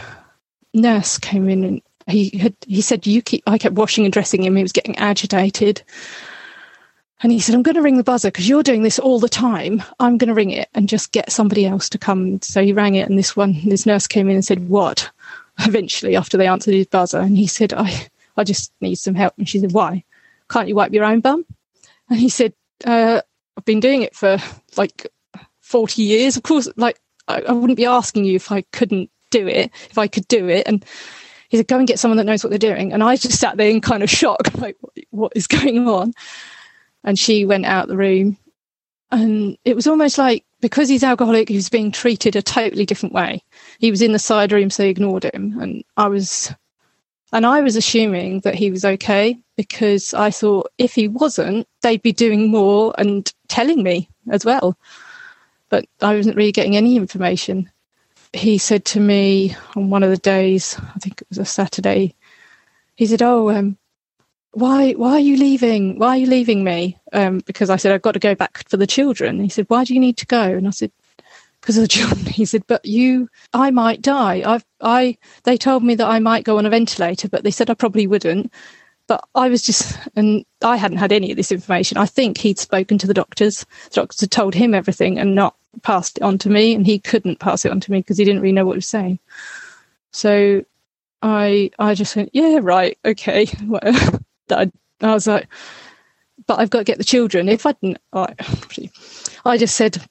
[0.73, 4.43] nurse came in and he had he said you keep I kept washing and dressing
[4.43, 4.57] him.
[4.57, 5.83] He was getting agitated.
[7.23, 9.29] And he said, I'm going to ring the buzzer because you're doing this all the
[9.29, 9.83] time.
[10.01, 12.41] I'm going to ring it and just get somebody else to come.
[12.41, 15.11] So he rang it, and this one, this nurse came in and said, What?
[15.59, 18.07] Eventually, after they answered his buzzer, and he said, I,
[18.39, 19.35] I just need some help.
[19.37, 20.03] And she said, Why?
[20.49, 21.45] Can't you wipe your own bum?
[22.09, 23.21] And he said, uh,
[23.57, 24.39] I've been doing it for
[24.77, 25.07] like
[25.61, 26.37] 40 years.
[26.37, 29.99] Of course, like I, I wouldn't be asking you if I couldn't do it, if
[29.99, 30.67] I could do it.
[30.67, 30.85] And
[31.49, 32.93] he said, go and get someone that knows what they're doing.
[32.93, 34.77] And I just sat there in kind of shock, like,
[35.11, 36.13] what is going on?
[37.05, 38.37] And she went out the room.
[39.11, 43.15] And it was almost like because he's alcoholic, he was being treated a totally different
[43.15, 43.43] way.
[43.79, 45.59] He was in the side room, so they ignored him.
[45.61, 46.55] And I was,
[47.33, 52.03] and I was assuming that he was okay because I thought if he wasn't, they'd
[52.03, 54.77] be doing more and telling me as well
[55.71, 57.71] but I wasn't really getting any information.
[58.33, 62.15] He said to me on one of the days, I think it was a Saturday,
[62.97, 63.79] he said, "Oh, um,
[64.53, 65.99] why why are you leaving?
[65.99, 68.77] Why are you leaving me?" Um, because I said I've got to go back for
[68.77, 69.41] the children.
[69.41, 70.93] He said, "Why do you need to go?" And I said,
[71.61, 74.43] "Because of the children." He said, "But you, I might die.
[74.45, 77.71] I've I, they told me that I might go on a ventilator, but they said
[77.71, 78.53] I probably wouldn't."
[79.07, 81.99] But I was just, and I hadn't had any of this information.
[81.99, 83.67] I think he'd spoken to the doctors.
[83.87, 86.99] The doctors had told him everything and not passed it on to me, and he
[86.99, 89.19] couldn't pass it on to me because he didn't really know what he was saying.
[90.13, 90.65] So
[91.23, 93.47] I I just went, yeah, right, okay.
[94.51, 94.71] I,
[95.03, 95.49] I was like,
[96.47, 97.49] but I've got to get the children.
[97.49, 98.35] If I didn't, I,
[99.45, 100.03] I just said,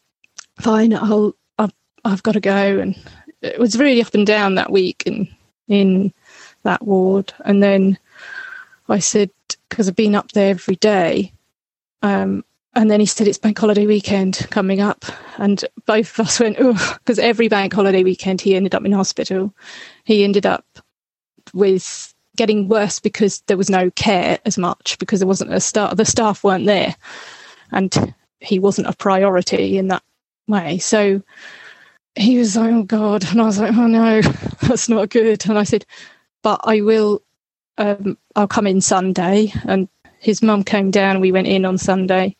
[0.59, 1.73] fine, I'll, I've,
[2.05, 2.79] I've got to go.
[2.79, 2.95] And
[3.41, 5.27] it was really up and down that week in
[5.67, 6.13] in
[6.63, 7.33] that ward.
[7.45, 7.97] And then
[8.87, 9.29] I said,
[9.69, 11.33] because I've been up there every day,
[12.01, 12.43] um,
[12.75, 15.05] and then he said it's bank holiday weekend coming up,
[15.37, 18.91] and both of us went, oh, because every bank holiday weekend he ended up in
[18.91, 19.53] hospital.
[20.03, 20.65] He ended up
[21.53, 25.95] with getting worse because there was no care as much because there wasn't a staff,
[25.97, 26.95] the staff weren't there,
[27.71, 30.03] and he wasn't a priority in that
[30.47, 30.77] way.
[30.77, 31.21] So
[32.15, 34.21] he was like, "Oh God," and I was like, "Oh no,
[34.61, 35.85] that's not good." And I said,
[36.43, 37.21] "But I will.
[37.77, 39.87] Um, I'll come in Sunday." And
[40.19, 41.19] his mum came down.
[41.19, 42.35] We went in on Sunday,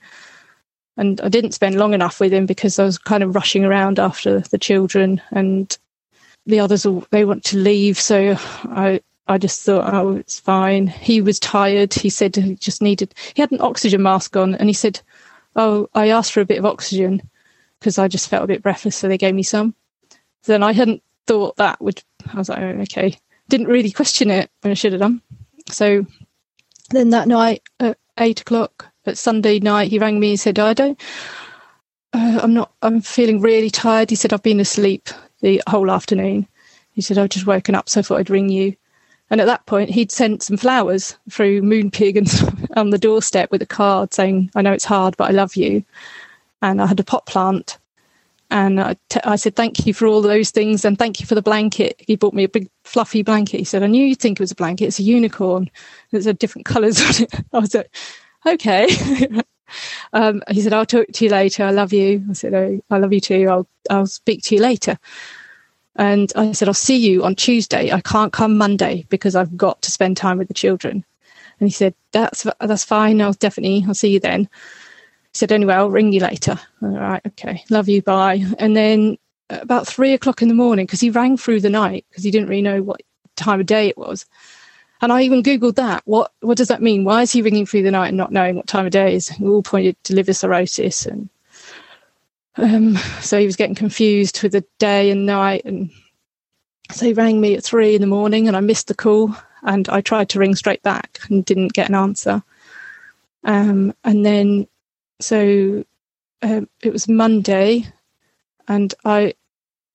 [0.99, 3.99] and I didn't spend long enough with him because I was kind of rushing around
[3.99, 5.75] after the children, and
[6.45, 7.99] the others they want to leave.
[7.99, 8.35] So
[8.65, 10.87] I I just thought, oh, it's fine.
[10.87, 11.93] He was tired.
[11.93, 13.13] He said he just needed.
[13.33, 15.01] He had an oxygen mask on, and he said,
[15.55, 17.21] "Oh, I asked for a bit of oxygen."
[17.79, 19.73] because I just felt a bit breathless, so they gave me some.
[20.43, 22.03] Then I hadn't thought that would.
[22.33, 23.17] I was like, oh, okay.
[23.47, 25.21] Didn't really question it when I should have done.
[25.69, 26.05] So
[26.91, 30.73] then that night at eight o'clock at Sunday night, he rang me and said, "I
[30.73, 30.99] don't.
[32.13, 32.71] Uh, I'm not.
[32.81, 35.09] I'm feeling really tired." He said, "I've been asleep
[35.41, 36.47] the whole afternoon."
[36.93, 38.75] He said, "I've just woken up, so I thought I'd ring you."
[39.31, 43.61] And at that point, he'd sent some flowers through Moonpig and on the doorstep with
[43.61, 45.83] a card saying, "I know it's hard, but I love you."
[46.61, 47.77] and I had a pot plant.
[48.51, 51.35] And I, t- I said, Thank you for all those things and thank you for
[51.35, 52.01] the blanket.
[52.07, 53.59] He bought me a big fluffy blanket.
[53.59, 54.85] He said, I knew you'd think it was a blanket.
[54.85, 55.69] It's a unicorn.
[56.11, 57.33] There's a different colours on it.
[57.53, 57.95] I was like,
[58.53, 58.87] Okay.
[60.13, 61.63] um, he said, I'll talk to you later.
[61.63, 62.25] I love you.
[62.29, 63.47] I said, Oh, I love you too.
[63.49, 64.97] I'll, I'll speak to you later.
[65.95, 67.91] And I said, I'll see you on Tuesday.
[67.91, 71.03] I can't come Monday because I've got to spend time with the children.
[71.59, 73.21] And he said, that's, that's fine.
[73.21, 74.43] I'll definitely, I'll see you then
[75.33, 76.59] He said, anyway, I'll ring you later.
[76.81, 78.43] All right, okay, love you, bye.
[78.59, 79.17] And then
[79.49, 82.49] about three o'clock in the morning, because he rang through the night because he didn't
[82.49, 83.01] really know what
[83.35, 84.25] time of day it was.
[85.01, 86.01] And I even Googled that.
[86.05, 87.03] What what does that mean?
[87.03, 89.31] Why is he ringing through the night and not knowing what time of day is?
[89.39, 91.05] We all pointed to liver cirrhosis.
[91.05, 91.29] And
[92.57, 95.63] um, so he was getting confused with the day and night.
[95.63, 95.89] And
[96.91, 99.35] so he rang me at three in the morning and I missed the call.
[99.63, 102.43] And I tried to ring straight back and didn't get an answer.
[103.43, 104.67] Um, and then
[105.19, 105.83] so
[106.41, 107.85] um, it was Monday,
[108.67, 109.33] and I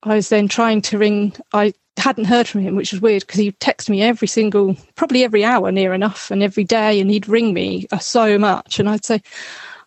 [0.03, 1.35] I was then trying to ring.
[1.53, 5.25] I hadn't heard from him, which was weird because he'd text me every single, probably
[5.25, 8.79] every hour, near enough, and every day, and he'd ring me uh, so much.
[8.79, 9.23] And I'd say,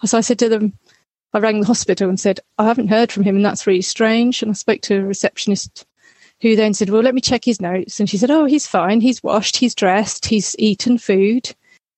[0.05, 0.73] so I said to them,
[1.33, 4.41] I rang the hospital and said I haven't heard from him, and that's really strange.
[4.41, 5.85] And I spoke to a receptionist
[6.41, 7.99] who then said, Well, let me check his notes.
[7.99, 9.01] And she said, Oh, he's fine.
[9.01, 11.53] He's washed, he's dressed, he's eaten food.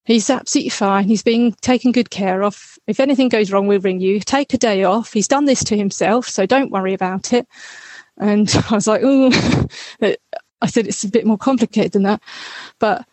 [0.05, 1.03] He's absolutely fine.
[1.03, 2.79] He's being taken good care of.
[2.87, 4.19] If anything goes wrong, we'll ring you.
[4.19, 5.13] Take a day off.
[5.13, 7.47] He's done this to himself, so don't worry about it.
[8.19, 9.67] And I was like, oh,
[10.61, 12.21] I said it's a bit more complicated than that.
[12.79, 13.05] But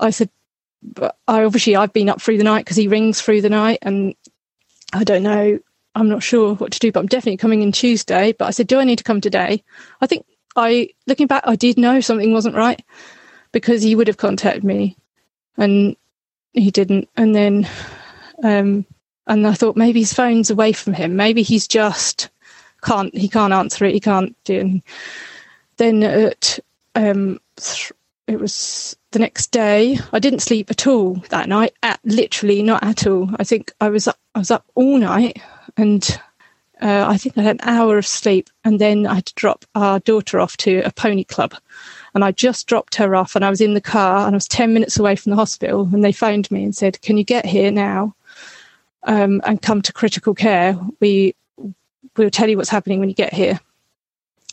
[0.00, 0.30] I said,
[0.82, 3.78] but I obviously I've been up through the night because he rings through the night,
[3.82, 4.14] and
[4.92, 5.58] I don't know.
[5.94, 8.32] I'm not sure what to do, but I'm definitely coming in Tuesday.
[8.32, 9.64] But I said, do I need to come today?
[10.00, 10.24] I think
[10.54, 12.80] I, looking back, I did know something wasn't right
[13.50, 14.96] because he would have contacted me,
[15.56, 15.96] and
[16.52, 17.08] he didn't.
[17.16, 17.68] And then,
[18.42, 18.86] um,
[19.26, 21.16] and I thought maybe his phone's away from him.
[21.16, 22.28] Maybe he's just
[22.82, 23.94] can't, he can't answer it.
[23.94, 24.80] He can't do
[25.76, 26.58] then at,
[26.94, 27.92] um, th-
[28.26, 29.98] it was the next day.
[30.12, 31.74] I didn't sleep at all that night.
[31.82, 33.30] At literally not at all.
[33.38, 35.40] I think I was up, I was up all night,
[35.76, 36.20] and
[36.82, 39.64] uh, I think I had an hour of sleep, and then I had to drop
[39.74, 41.54] our daughter off to a pony club
[42.14, 44.48] and I just dropped her off and I was in the car and I was
[44.48, 47.46] 10 minutes away from the hospital and they phoned me and said, Can you get
[47.46, 48.14] here now
[49.04, 50.78] um, and come to critical care?
[51.00, 51.34] We,
[52.18, 53.58] we'll tell you what's happening when you get here.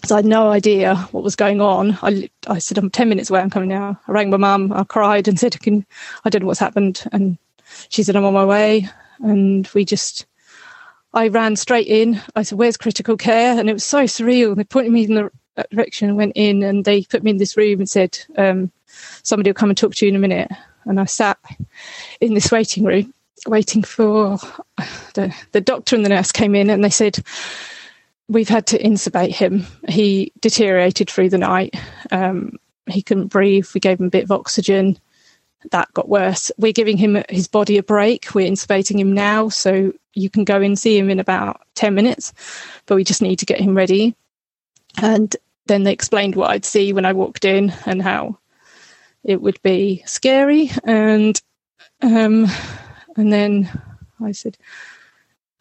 [0.06, 1.98] So I had no idea what was going on.
[2.04, 4.00] I, I said, I'm 10 minutes away, I'm coming now.
[4.08, 5.86] I rang my mum, I cried and said, Can,
[6.24, 7.04] I don't know what's happened.
[7.12, 7.38] And
[7.90, 8.88] she said, I'm on my way.
[9.20, 10.26] And we just,
[11.14, 12.22] I ran straight in.
[12.36, 13.58] I said, Where's critical care?
[13.58, 14.56] And it was so surreal.
[14.56, 15.32] They pointed me in the
[15.72, 18.72] direction, and went in, and they put me in this room and said, um,
[19.24, 20.52] "Somebody will come and talk to you in a minute."
[20.86, 21.38] And I sat
[22.22, 23.14] in this waiting room,
[23.48, 24.38] waiting for
[25.14, 27.24] the, the doctor and the nurse came in, and they said,
[28.28, 29.66] "We've had to intubate him.
[29.88, 31.76] He deteriorated through the night.
[32.12, 32.58] Um,
[32.88, 33.68] he couldn't breathe.
[33.74, 34.98] We gave him a bit of oxygen."
[35.72, 36.52] That got worse.
[36.60, 38.36] We're giving him his body a break.
[38.36, 42.34] We're intubating him now, so you can go and see him in about 10 minutes,
[42.86, 44.16] but we just need to get him ready.
[45.02, 45.36] And
[45.68, 48.38] then they explained what I'd see when I walked in and how
[49.24, 50.72] it would be scary.
[50.84, 51.40] And
[52.02, 52.48] um,
[53.16, 53.70] and then
[54.22, 54.58] I said,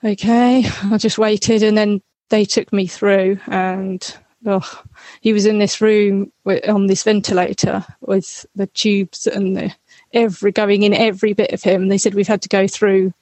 [0.02, 1.62] okay, I just waited.
[1.62, 4.82] And then they took me through and oh,
[5.20, 9.74] he was in this room with, on this ventilator with the tubes and the
[10.12, 11.88] every going in every bit of him.
[11.88, 13.12] They said we've had to go through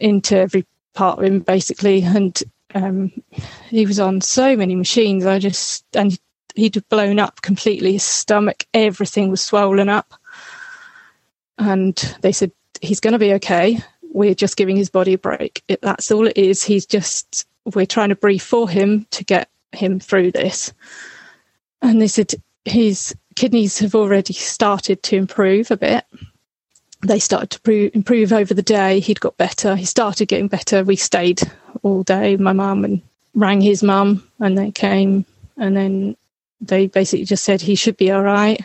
[0.00, 2.42] into every part of him basically and
[2.74, 3.12] um,
[3.68, 5.26] he was on so many machines.
[5.26, 6.18] I just and
[6.54, 7.92] he'd blown up completely.
[7.92, 10.14] His stomach, everything was swollen up,
[11.56, 12.50] and they said
[12.80, 13.78] he's going to be okay.
[14.12, 15.62] We're just giving his body a break.
[15.68, 16.62] It, that's all it is.
[16.62, 20.72] He's just we're trying to breathe for him to get him through this.
[21.82, 26.04] And they said his kidneys have already started to improve a bit.
[27.02, 29.00] They started to improve over the day.
[29.00, 29.76] He'd got better.
[29.76, 30.84] He started getting better.
[30.84, 31.42] We stayed
[31.82, 33.02] all day, my mum, and
[33.34, 35.26] rang his mum, and they came.
[35.58, 36.16] And then
[36.60, 38.64] they basically just said he should be all right.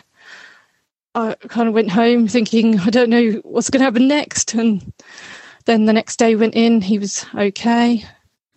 [1.14, 4.54] I kind of went home thinking, I don't know what's going to happen next.
[4.54, 4.92] And
[5.64, 8.04] then the next day went in, he was okay.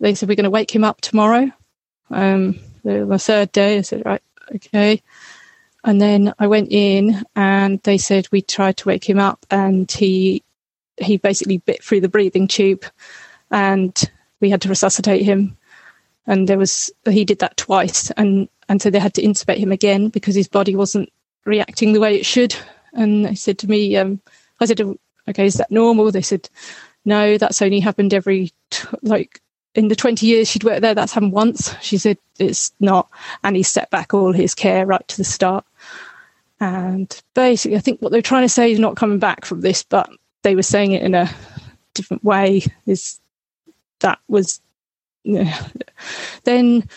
[0.00, 1.50] They said, We're going to wake him up tomorrow.
[2.10, 4.22] Um, the, the third day, I said, Right,
[4.54, 5.02] okay.
[5.84, 9.90] And then I went in and they said we tried to wake him up and
[9.90, 10.42] he
[10.96, 12.84] he basically bit through the breathing tube
[13.50, 15.56] and we had to resuscitate him.
[16.26, 19.72] And there was he did that twice and and so they had to intubate him
[19.72, 21.10] again because his body wasn't
[21.44, 22.54] reacting the way it should.
[22.92, 24.20] And they said to me, um,
[24.60, 24.80] I said,
[25.28, 26.10] okay, is that normal?
[26.10, 26.48] They said,
[27.04, 29.40] no, that's only happened every, t- like,
[29.74, 31.74] in the 20 years she'd worked there, that's happened once.
[31.82, 33.08] She said, it's not.
[33.42, 35.64] And he set back all his care right to the start.
[36.60, 39.82] And basically, I think what they're trying to say is not coming back from this,
[39.82, 40.08] but
[40.42, 41.30] they were saying it in a
[41.94, 42.62] different way.
[42.86, 43.20] Is
[44.00, 44.60] that was
[45.24, 45.58] yeah.
[46.44, 46.88] then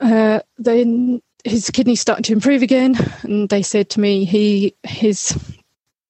[0.00, 5.38] uh, then his kidneys started to improve again, and they said to me he his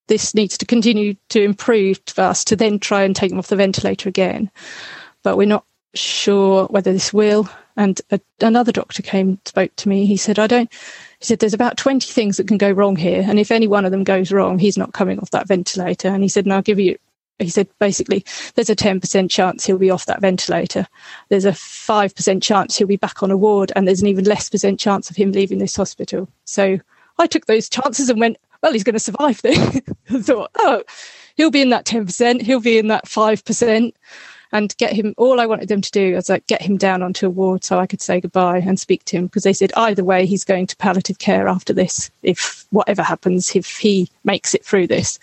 [0.07, 3.47] this needs to continue to improve for us to then try and take him off
[3.47, 4.49] the ventilator again.
[5.23, 5.65] But we're not
[5.95, 7.49] sure whether this will.
[7.77, 10.05] And a, another doctor came spoke to me.
[10.05, 10.71] He said, "I don't."
[11.19, 13.83] He said, "There's about twenty things that can go wrong here, and if any one
[13.83, 16.61] of them goes wrong, he's not coming off that ventilator." And he said, "And I'll
[16.61, 16.97] give you
[17.39, 18.25] he said basically
[18.55, 20.87] there's a 10% chance he'll be off that ventilator.
[21.29, 24.49] There's a 5% chance he'll be back on a ward and there's an even less
[24.49, 26.29] percent chance of him leaving this hospital.
[26.45, 26.79] So
[27.17, 29.81] i took those chances and went well he's going to survive then.
[30.21, 30.83] Thought oh
[31.35, 33.93] he'll be in that 10% he'll be in that 5%
[34.51, 37.27] and get him all i wanted them to do was like get him down onto
[37.27, 39.25] a ward so i could say goodbye and speak to him.
[39.25, 43.55] Because they said either way he's going to palliative care after this if whatever happens
[43.55, 45.19] if he makes it through this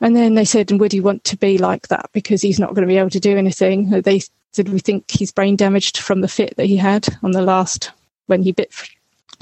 [0.00, 2.74] and then they said, and would he want to be like that because he's not
[2.74, 3.90] going to be able to do anything?
[3.90, 4.22] They
[4.52, 7.92] said, we think he's brain damaged from the fit that he had on the last
[8.26, 8.72] when he bit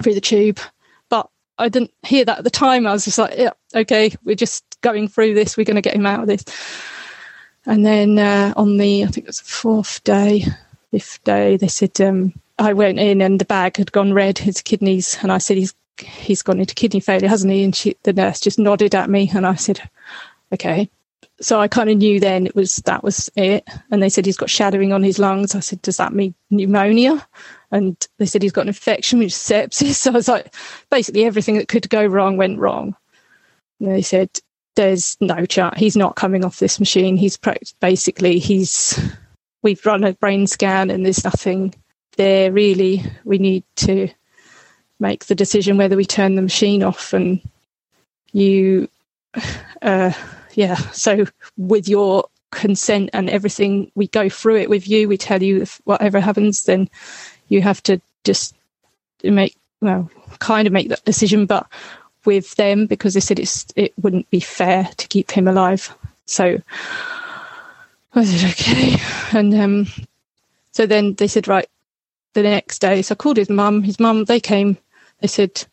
[0.03, 0.61] through the tube.
[1.09, 1.29] But
[1.59, 2.87] I didn't hear that at the time.
[2.87, 5.57] I was just like, yeah, okay, we're just going through this.
[5.57, 6.45] We're going to get him out of this.
[7.67, 10.45] And then uh, on the, I think it was the fourth day,
[10.91, 14.61] fifth day, they said, um, I went in and the bag had gone red, his
[14.61, 15.19] kidneys.
[15.23, 17.63] And I said, he's he's gone into kidney failure, hasn't he?
[17.63, 19.31] And she, the nurse just nodded at me.
[19.35, 19.81] And I said,
[20.53, 20.91] okay.
[21.41, 23.67] So I kind of knew then it was that was it.
[23.91, 25.55] And they said he's got shadowing on his lungs.
[25.55, 27.27] I said, does that mean pneumonia?
[27.73, 29.95] And they said he's got an infection, which is sepsis.
[29.95, 30.55] So I was like,
[30.91, 32.95] basically everything that could go wrong went wrong.
[33.81, 34.31] And they said,
[34.77, 35.79] there's no chance.
[35.79, 37.17] He's not coming off this machine.
[37.17, 37.39] He's
[37.81, 39.01] basically, he's,
[39.63, 41.75] we've run a brain scan and there's nothing
[42.17, 43.03] there really.
[43.25, 44.09] We need to
[45.01, 47.41] make the decision whether we turn the machine off and
[48.33, 48.89] you
[49.83, 50.13] uh,
[50.55, 51.27] yeah, so
[51.57, 55.09] with your consent and everything, we go through it with you.
[55.09, 56.89] We tell you if whatever happens, then
[57.49, 58.55] you have to just
[59.23, 61.67] make well, kind of make that decision, but
[62.25, 65.95] with them because they said it's it wouldn't be fair to keep him alive.
[66.27, 66.59] So
[68.15, 68.97] I said okay,
[69.39, 69.87] and um,
[70.73, 71.69] so then they said right
[72.33, 73.03] the next day.
[73.03, 73.83] So I called his mum.
[73.83, 74.79] His mum they came.
[75.21, 75.65] They said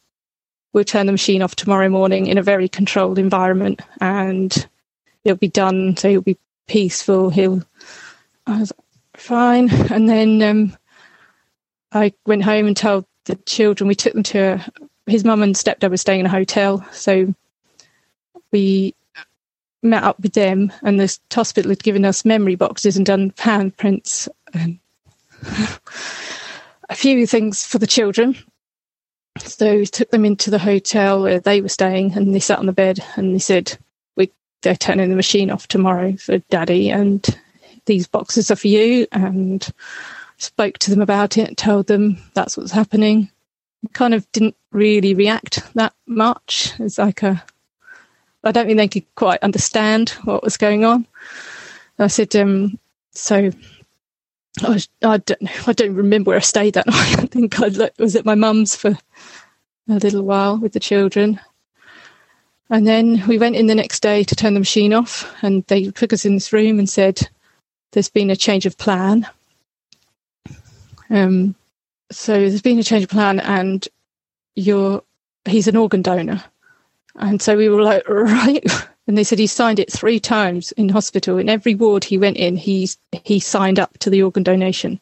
[0.74, 4.68] we'll turn the machine off tomorrow morning in a very controlled environment and
[5.24, 5.98] it'll be done.
[5.98, 7.30] So he'll be peaceful.
[7.30, 7.64] He'll,
[8.48, 8.72] I was
[9.16, 9.70] fine.
[9.92, 10.78] And then um,
[11.92, 14.66] I went home and told the children, we took them to a,
[15.08, 16.86] his mum and stepdad were staying in a hotel.
[16.92, 17.34] So
[18.52, 18.96] we
[19.84, 24.30] met up with them and the hospital had given us memory boxes and done handprints
[24.54, 24.80] and
[26.90, 28.38] a few things for the children
[29.48, 32.66] so we took them into the hotel where they were staying and they sat on
[32.66, 33.78] the bed and they said,
[34.16, 34.32] we,
[34.62, 37.38] they're turning the machine off tomorrow for daddy and
[37.86, 39.08] these boxes are for you.
[39.12, 39.68] And
[40.38, 43.30] spoke to them about it, told them that's what's happening.
[43.94, 46.74] Kind of didn't really react that much.
[46.80, 47.44] It's like a,
[48.44, 51.06] I don't think they could quite understand what was going on.
[52.00, 52.80] I said, um,
[53.12, 53.52] so
[54.62, 55.52] I, I don't know.
[55.68, 57.20] I don't remember where I stayed that night.
[57.20, 58.98] I think I was at my mum's for
[59.90, 61.40] a little while with the children.
[62.70, 65.92] And then we went in the next day to turn the machine off, and they
[65.92, 67.20] took us in this room and said,
[67.92, 69.28] There's been a change of plan.
[71.10, 71.56] Um,
[72.12, 73.86] so there's been a change of plan, and
[74.56, 75.04] you're
[75.46, 76.42] he's an organ donor.
[77.16, 78.64] And so we were like, Right.
[79.12, 81.38] And they said he signed it three times in hospital.
[81.38, 82.88] In every ward he went in, he
[83.26, 85.02] he signed up to the organ donation.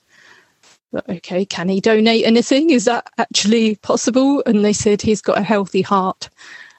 [0.92, 2.72] But okay, can he donate anything?
[2.72, 4.42] Is that actually possible?
[4.48, 6.28] And they said he's got a healthy heart.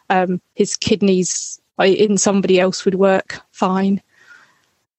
[0.08, 4.02] Um, his kidneys in somebody else would work fine.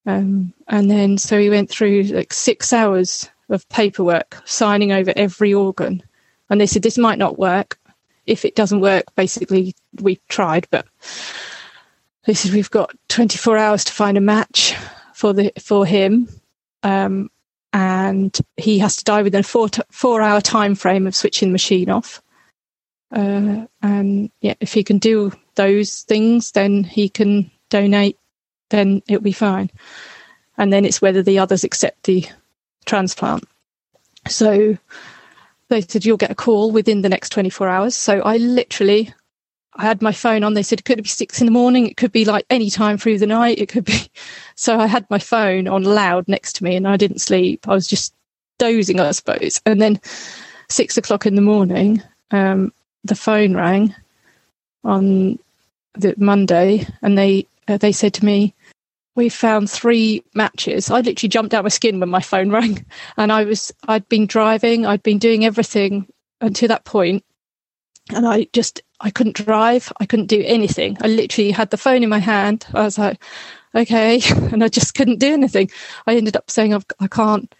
[0.05, 5.53] Um, and then so he went through like six hours of paperwork, signing over every
[5.53, 6.01] organ.
[6.49, 7.77] And they said this might not work.
[8.25, 10.88] If it doesn't work, basically we've tried, but
[12.26, 14.76] they said we've got 24 hours to find a match
[15.13, 16.28] for the for him.
[16.84, 17.30] Um,
[17.74, 21.49] and he has to die within a four t- four hour time frame of switching
[21.49, 22.22] the machine off.
[23.11, 28.17] Uh, and yeah, if he can do those things, then he can donate.
[28.69, 29.69] Then it'll be fine.
[30.57, 32.26] And then it's whether the others accept the
[32.86, 33.43] transplant.
[34.28, 34.78] So
[35.69, 37.95] they said you'll get a call within the next 24 hours.
[37.95, 39.13] So I literally
[39.76, 40.53] I had my phone on.
[40.53, 41.88] They said it could be six in the morning.
[41.88, 43.59] It could be like any time through the night.
[43.59, 43.93] It could be.
[44.55, 47.67] So I had my phone on loud next to me and I didn't sleep.
[47.67, 48.13] I was just
[48.59, 49.59] dozing, I suppose.
[49.65, 49.99] And then
[50.69, 52.72] six o'clock in the morning, um,
[53.03, 53.95] the phone rang
[54.84, 55.39] on
[55.95, 58.53] the Monday and they, uh, they said to me,
[59.15, 60.91] we found three matches.
[60.91, 62.86] I literally jumped out my skin when my phone rang
[63.17, 64.86] and I was, I'd been driving.
[64.86, 66.05] I'd been doing everything
[66.39, 67.24] until that point
[68.10, 69.91] and I just I couldn't drive.
[69.99, 70.97] I couldn't do anything.
[71.02, 72.66] I literally had the phone in my hand.
[72.74, 73.22] I was like,
[73.74, 74.22] okay,
[74.52, 75.70] and I just couldn't do anything.
[76.08, 77.54] I ended up saying I've, I can't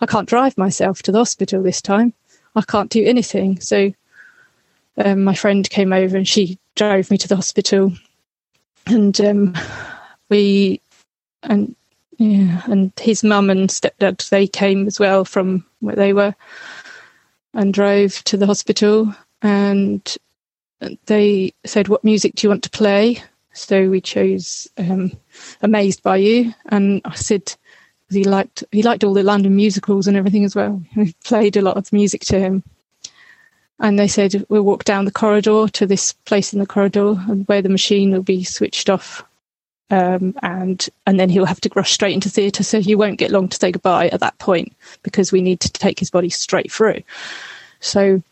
[0.00, 2.14] I can't drive myself to the hospital this time.
[2.54, 3.60] I can't do anything.
[3.60, 3.92] So
[4.96, 7.92] um, my friend came over and she drove me to the hospital,
[8.86, 9.56] and um,
[10.28, 10.80] we
[11.42, 11.74] and
[12.18, 16.34] yeah, and his mum and stepdad they came as well from where they were
[17.54, 20.16] and drove to the hospital and
[21.06, 23.22] they said, "What music do you want to play?"
[23.52, 25.12] So we chose um,
[25.62, 27.54] "Amazed by You," and I said
[28.10, 30.82] he liked he liked all the London musicals and everything as well.
[30.96, 32.62] We played a lot of music to him,
[33.80, 37.62] and they said we'll walk down the corridor to this place in the corridor where
[37.62, 39.24] the machine will be switched off,
[39.90, 43.30] um, and and then he'll have to rush straight into theatre, so he won't get
[43.30, 44.72] long to say goodbye at that point
[45.02, 47.02] because we need to take his body straight through.
[47.80, 48.22] So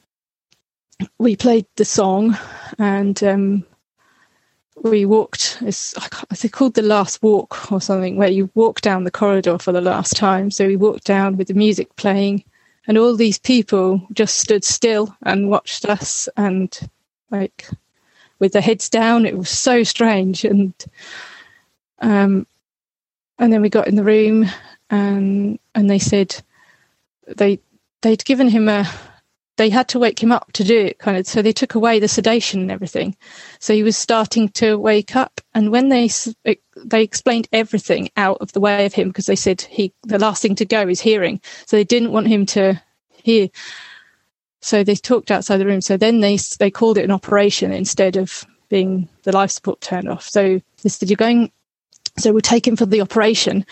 [1.19, 2.37] we played the song
[2.79, 3.65] and um,
[4.83, 5.95] we walked it's
[6.53, 10.17] called the last walk or something where you walk down the corridor for the last
[10.17, 10.51] time.
[10.51, 12.45] So we walked down with the music playing
[12.87, 16.79] and all these people just stood still and watched us and
[17.31, 17.69] like
[18.39, 19.27] with their heads down.
[19.27, 20.73] It was so strange and
[22.01, 22.47] um
[23.39, 24.47] and then we got in the room
[24.91, 26.37] and and they said
[27.27, 27.59] they
[28.03, 28.89] they'd given him a
[29.57, 31.99] they had to wake him up to do it kind of so they took away
[31.99, 33.17] the sedation and everything.
[33.59, 36.11] So he was starting to wake up and when they
[36.77, 40.43] they explained everything out of the way of him because they said he the last
[40.43, 41.41] thing to go is hearing.
[41.67, 42.81] So they didn't want him to
[43.11, 43.49] hear.
[44.61, 45.81] So they talked outside the room.
[45.81, 50.09] So then they they called it an operation instead of being the life support turned
[50.09, 50.29] off.
[50.29, 51.51] So they said you're going
[52.19, 53.65] so we'll take him for the operation.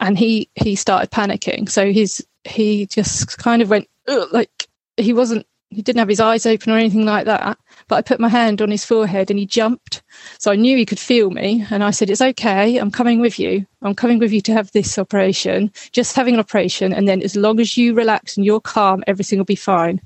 [0.00, 1.68] And he he started panicking.
[1.68, 3.88] So he's he just kind of went
[4.30, 4.67] like
[4.98, 8.20] he wasn't he didn't have his eyes open or anything like that but i put
[8.20, 10.02] my hand on his forehead and he jumped.
[10.38, 13.38] So i knew he could feel me and i said it's okay i'm coming with
[13.38, 13.66] you.
[13.82, 15.70] I'm coming with you to have this operation.
[15.92, 19.38] Just having an operation and then as long as you relax and you're calm everything
[19.38, 20.00] will be fine.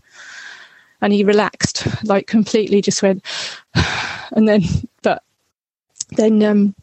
[1.01, 3.25] And he relaxed like completely just went
[4.33, 4.63] and then
[5.03, 5.23] but
[6.17, 6.75] then um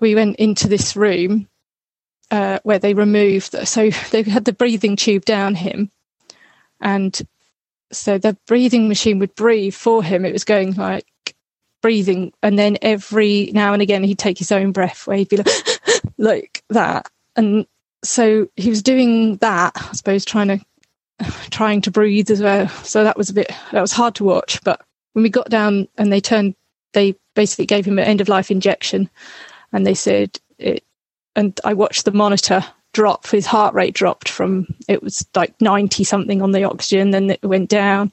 [0.00, 1.48] we went into this room
[2.30, 5.90] uh, where they removed so they had the breathing tube down him
[6.80, 7.20] and
[7.92, 10.24] so the breathing machine would breathe for him.
[10.24, 11.06] It was going like
[11.82, 15.38] breathing, and then every now and again he'd take his own breath, where he'd be
[15.38, 15.80] like,
[16.18, 17.10] like that.
[17.36, 17.66] And
[18.02, 20.60] so he was doing that, I suppose, trying to
[21.50, 22.68] trying to breathe as well.
[22.68, 24.62] So that was a bit that was hard to watch.
[24.64, 24.82] But
[25.12, 26.54] when we got down and they turned,
[26.92, 29.08] they basically gave him an end of life injection,
[29.72, 30.84] and they said it.
[31.36, 32.64] And I watched the monitor
[32.94, 37.28] drop his heart rate dropped from it was like 90 something on the oxygen then
[37.28, 38.10] it went down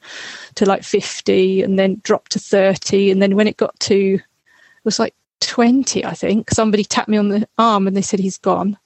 [0.56, 4.86] to like 50 and then dropped to 30 and then when it got to it
[4.86, 6.50] was like 20 i think.
[6.52, 8.78] Somebody tapped me on the arm and they said he's gone.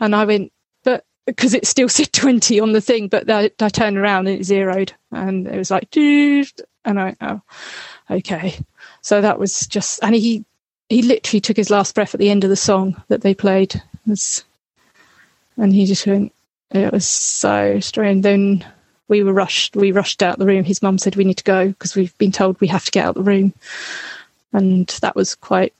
[0.00, 0.52] And i went
[0.84, 4.40] but because it still said 20 on the thing but I, I turned around and
[4.40, 6.50] it zeroed and it was like dude.
[6.84, 7.40] And i oh
[8.10, 8.58] okay.
[9.02, 10.44] So that was just and he
[10.88, 13.74] he literally took his last breath at the end of the song that they played.
[13.74, 14.44] It was
[15.58, 16.32] and he just went.
[16.70, 18.22] It was so strange.
[18.22, 18.64] Then
[19.08, 19.74] we were rushed.
[19.74, 20.64] We rushed out the room.
[20.64, 23.06] His mum said we need to go because we've been told we have to get
[23.06, 23.52] out the room,
[24.52, 25.74] and that was quite.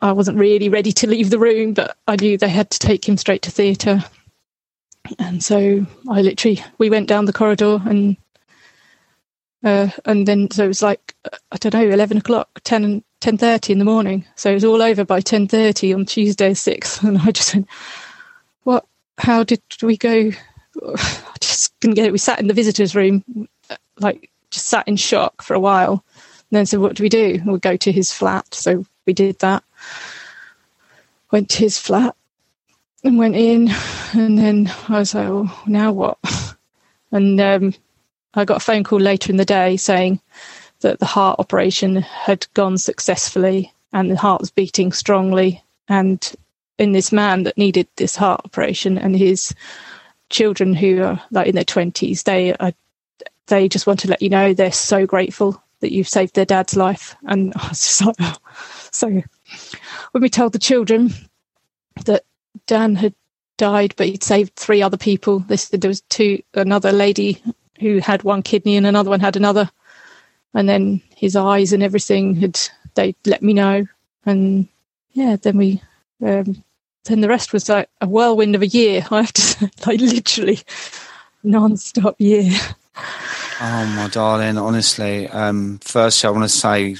[0.00, 3.08] I wasn't really ready to leave the room, but I knew they had to take
[3.08, 4.04] him straight to theatre.
[5.18, 8.16] And so I literally we went down the corridor and
[9.64, 11.14] uh, and then so it was like
[11.52, 14.24] I don't know eleven o'clock, ten ten thirty in the morning.
[14.34, 17.68] So it was all over by ten thirty on Tuesday sixth, and I just went,
[17.68, 18.01] "What?
[19.22, 20.32] How did we go?"
[20.84, 22.12] I just couldn't get it.
[22.12, 23.24] We sat in the visitors' room,
[24.00, 26.04] like just sat in shock for a while.
[26.50, 28.52] And then said, "What do we do?" we go to his flat.
[28.52, 29.62] So we did that.
[31.30, 32.16] Went to his flat
[33.04, 33.70] and went in,
[34.12, 36.18] and then I was like, "Well, now what?"
[37.14, 37.74] And um,
[38.32, 40.18] I got a phone call later in the day saying
[40.80, 45.62] that the heart operation had gone successfully and the heart was beating strongly.
[45.88, 46.32] And
[46.78, 49.54] in this man that needed this heart operation and his
[50.30, 52.72] children who are like in their twenties, they are,
[53.46, 56.76] they just want to let you know they're so grateful that you've saved their dad's
[56.76, 57.14] life.
[57.26, 58.36] And I was just like, oh.
[58.90, 61.12] so when we told the children
[62.04, 62.24] that
[62.66, 63.14] Dan had
[63.58, 67.42] died, but he'd saved three other people, this there was two another lady
[67.80, 69.70] who had one kidney and another one had another.
[70.54, 72.58] And then his eyes and everything had
[72.94, 73.86] they let me know,
[74.26, 74.68] and
[75.12, 75.82] yeah, then we
[76.22, 76.64] um,
[77.04, 79.06] then the rest was like a whirlwind of a year.
[79.10, 80.60] I have to say, like literally
[81.42, 82.52] non-stop year.
[83.60, 86.96] Oh my darling, honestly, um, first I want to say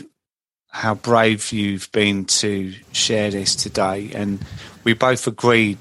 [0.69, 4.39] how brave you've been to share this today, and
[4.85, 5.79] we both agreed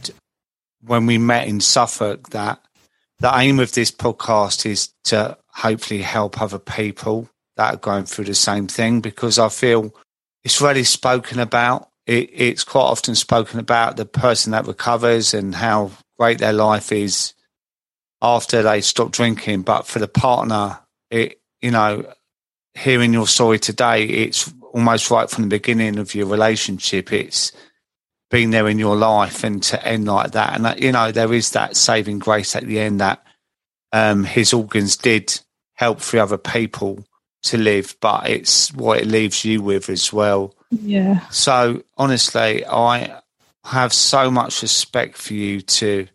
[0.84, 2.62] when we met in Suffolk that
[3.20, 8.26] the aim of this podcast is to hopefully help other people that are going through
[8.26, 9.94] the same thing because I feel
[10.44, 11.91] it's really spoken about.
[12.06, 16.92] It, it's quite often spoken about the person that recovers and how great their life
[16.92, 17.34] is
[18.22, 19.62] after they stop drinking.
[19.62, 20.80] But for the partner,
[21.10, 22.12] it, you know,
[22.74, 27.12] hearing your story today, it's almost right from the beginning of your relationship.
[27.12, 27.52] It's
[28.30, 30.60] been there in your life and to end like that.
[30.60, 33.24] And, you know, there is that saving grace at the end that
[33.92, 35.40] um, his organs did
[35.74, 37.04] help for other people
[37.44, 40.56] to live, but it's what it leaves you with as well.
[40.72, 41.28] Yeah.
[41.30, 43.22] So honestly, I
[43.66, 46.08] have so much respect for you to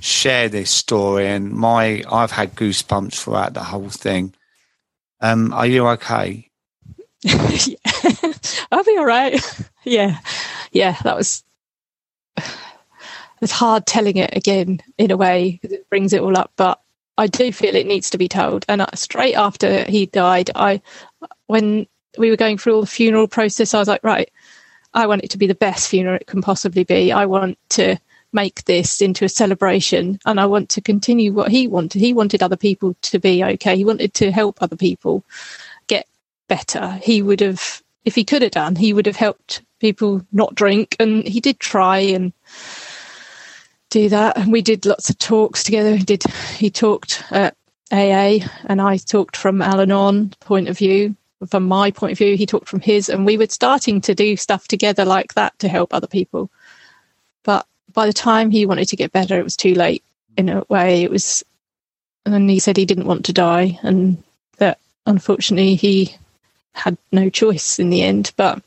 [0.00, 4.34] share this story and my I've had goosebumps throughout the whole thing.
[5.20, 6.50] Um, are you okay?
[7.22, 7.76] yeah.
[8.72, 9.40] I'll be all right.
[9.84, 10.18] yeah.
[10.72, 11.44] Yeah, that was
[13.40, 16.80] it's hard telling it again in a way because it brings it all up, but
[17.18, 18.64] I do feel it needs to be told.
[18.68, 20.80] And straight after he died, I,
[21.46, 21.86] when
[22.18, 24.30] we were going through all the funeral process, I was like, right,
[24.94, 27.12] I want it to be the best funeral it can possibly be.
[27.12, 27.96] I want to
[28.32, 32.00] make this into a celebration and I want to continue what he wanted.
[32.00, 33.76] He wanted other people to be okay.
[33.76, 35.24] He wanted to help other people
[35.86, 36.06] get
[36.48, 36.98] better.
[37.02, 40.96] He would have, if he could have done, he would have helped people not drink.
[40.98, 42.32] And he did try and
[43.90, 44.38] do that.
[44.38, 45.96] And we did lots of talks together.
[45.96, 46.24] He did.
[46.56, 47.54] He talked at
[47.90, 51.14] AA, and I talked from Al-Anon point of view.
[51.48, 54.36] From my point of view, he talked from his, and we were starting to do
[54.36, 56.50] stuff together like that to help other people.
[57.42, 60.02] But by the time he wanted to get better, it was too late.
[60.36, 61.44] In a way, it was,
[62.24, 64.22] and he said he didn't want to die, and
[64.58, 66.14] that unfortunately he
[66.74, 68.32] had no choice in the end.
[68.36, 68.62] But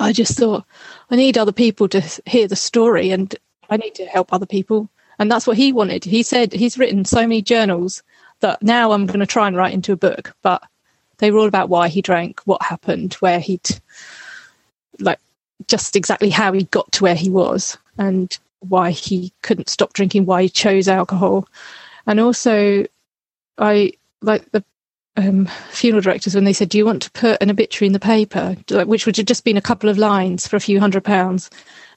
[0.00, 0.64] I just thought
[1.10, 3.34] I need other people to hear the story and
[3.68, 4.88] I need to help other people.
[5.18, 6.04] And that's what he wanted.
[6.04, 8.02] He said he's written so many journals
[8.40, 10.62] that now I'm going to try and write into a book, but
[11.18, 13.68] they were all about why he drank, what happened, where he'd
[14.98, 15.18] like
[15.68, 20.26] just exactly how he got to where he was and why he couldn't stop drinking,
[20.26, 21.46] why he chose alcohol.
[22.06, 22.84] And also,
[23.58, 24.64] I like the
[25.16, 28.00] um, funeral directors when they said, Do you want to put an obituary in the
[28.00, 31.50] paper, which would have just been a couple of lines for a few hundred pounds?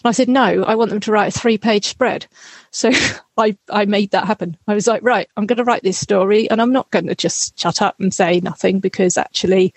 [0.07, 2.26] I said, no, I want them to write a three page spread.
[2.72, 2.91] So
[3.38, 4.57] I, I made that happen.
[4.68, 7.15] I was like, right, I'm going to write this story and I'm not going to
[7.15, 9.73] just shut up and say nothing because actually,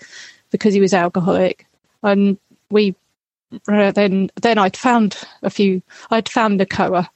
[0.51, 1.65] because he was alcoholic.
[2.03, 2.37] And
[2.69, 2.95] we
[3.67, 5.81] uh, then, then I'd found a few,
[6.11, 7.07] I'd found NACOA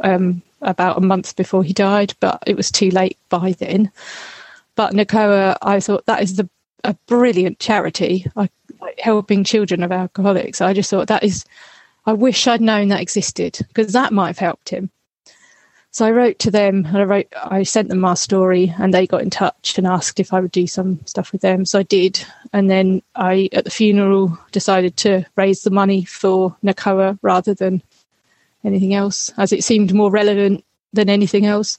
[0.00, 3.90] um, about a month before he died, but it was too late by then.
[4.74, 6.48] But NACOA, I thought that is the
[6.84, 8.52] a brilliant charity, like
[8.98, 10.60] helping children of alcoholics.
[10.60, 11.44] I just thought that is
[12.08, 14.90] I wish I'd known that existed because that might have helped him.
[15.90, 19.06] So I wrote to them and I wrote, I sent them my story and they
[19.06, 21.66] got in touch and asked if I would do some stuff with them.
[21.66, 22.24] So I did.
[22.54, 27.82] And then I, at the funeral, decided to raise the money for NACOA rather than
[28.64, 30.64] anything else, as it seemed more relevant
[30.94, 31.78] than anything else.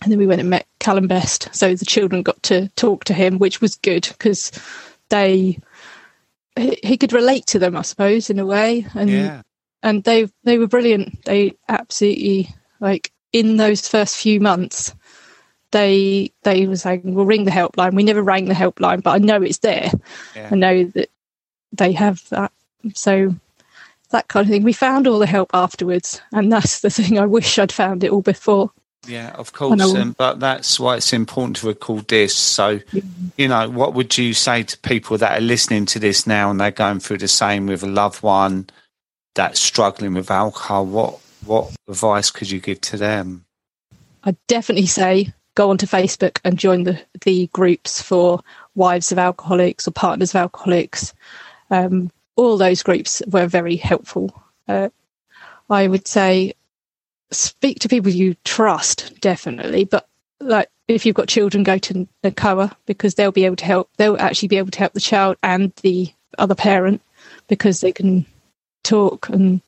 [0.00, 1.54] And then we went and met Callum Best.
[1.54, 4.52] So the children got to talk to him, which was good because
[5.10, 5.58] they
[6.58, 8.86] he could relate to them, I suppose, in a way.
[8.94, 9.42] And yeah.
[9.82, 11.24] and they they were brilliant.
[11.24, 14.94] They absolutely like in those first few months,
[15.70, 19.18] they they were saying, "We'll ring the helpline." We never rang the helpline, but I
[19.18, 19.90] know it's there.
[20.34, 20.48] Yeah.
[20.50, 21.10] I know that
[21.72, 22.52] they have that.
[22.94, 23.34] So
[24.10, 24.62] that kind of thing.
[24.62, 27.18] We found all the help afterwards, and that's the thing.
[27.18, 28.70] I wish I'd found it all before.
[29.06, 32.34] Yeah, of course, um, but that's why it's important to record this.
[32.34, 32.80] So,
[33.36, 36.60] you know, what would you say to people that are listening to this now and
[36.60, 38.68] they're going through the same with a loved one
[39.34, 40.84] that's struggling with alcohol?
[40.84, 43.44] What what advice could you give to them?
[44.24, 48.40] I'd definitely say go onto Facebook and join the the groups for
[48.74, 51.14] wives of alcoholics or partners of alcoholics.
[51.70, 54.42] Um, all those groups were very helpful.
[54.66, 54.90] Uh,
[55.70, 56.54] I would say
[57.30, 60.08] speak to people you trust, definitely, but
[60.40, 63.90] like if you've got children, go to NACOA because they'll be able to help.
[63.96, 67.02] They'll actually be able to help the child and the other parent
[67.48, 68.24] because they can
[68.84, 69.60] talk and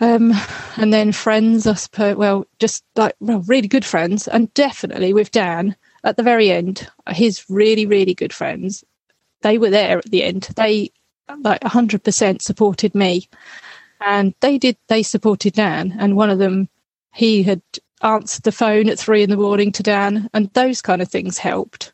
[0.00, 0.32] um,
[0.76, 2.16] and then friends, I suppose.
[2.16, 6.88] Well, just like well, really good friends, and definitely with Dan at the very end,
[7.08, 8.84] his really really good friends.
[9.42, 10.48] They were there at the end.
[10.56, 10.90] They
[11.42, 13.28] like hundred percent supported me,
[14.00, 14.76] and they did.
[14.88, 16.68] They supported Dan, and one of them,
[17.12, 17.62] he had
[18.02, 21.38] answered the phone at three in the morning to Dan, and those kind of things
[21.38, 21.92] helped.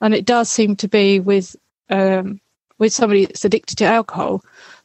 [0.00, 1.56] And it does seem to be with
[1.90, 2.40] um,
[2.78, 4.42] with somebody that's addicted to alcohol,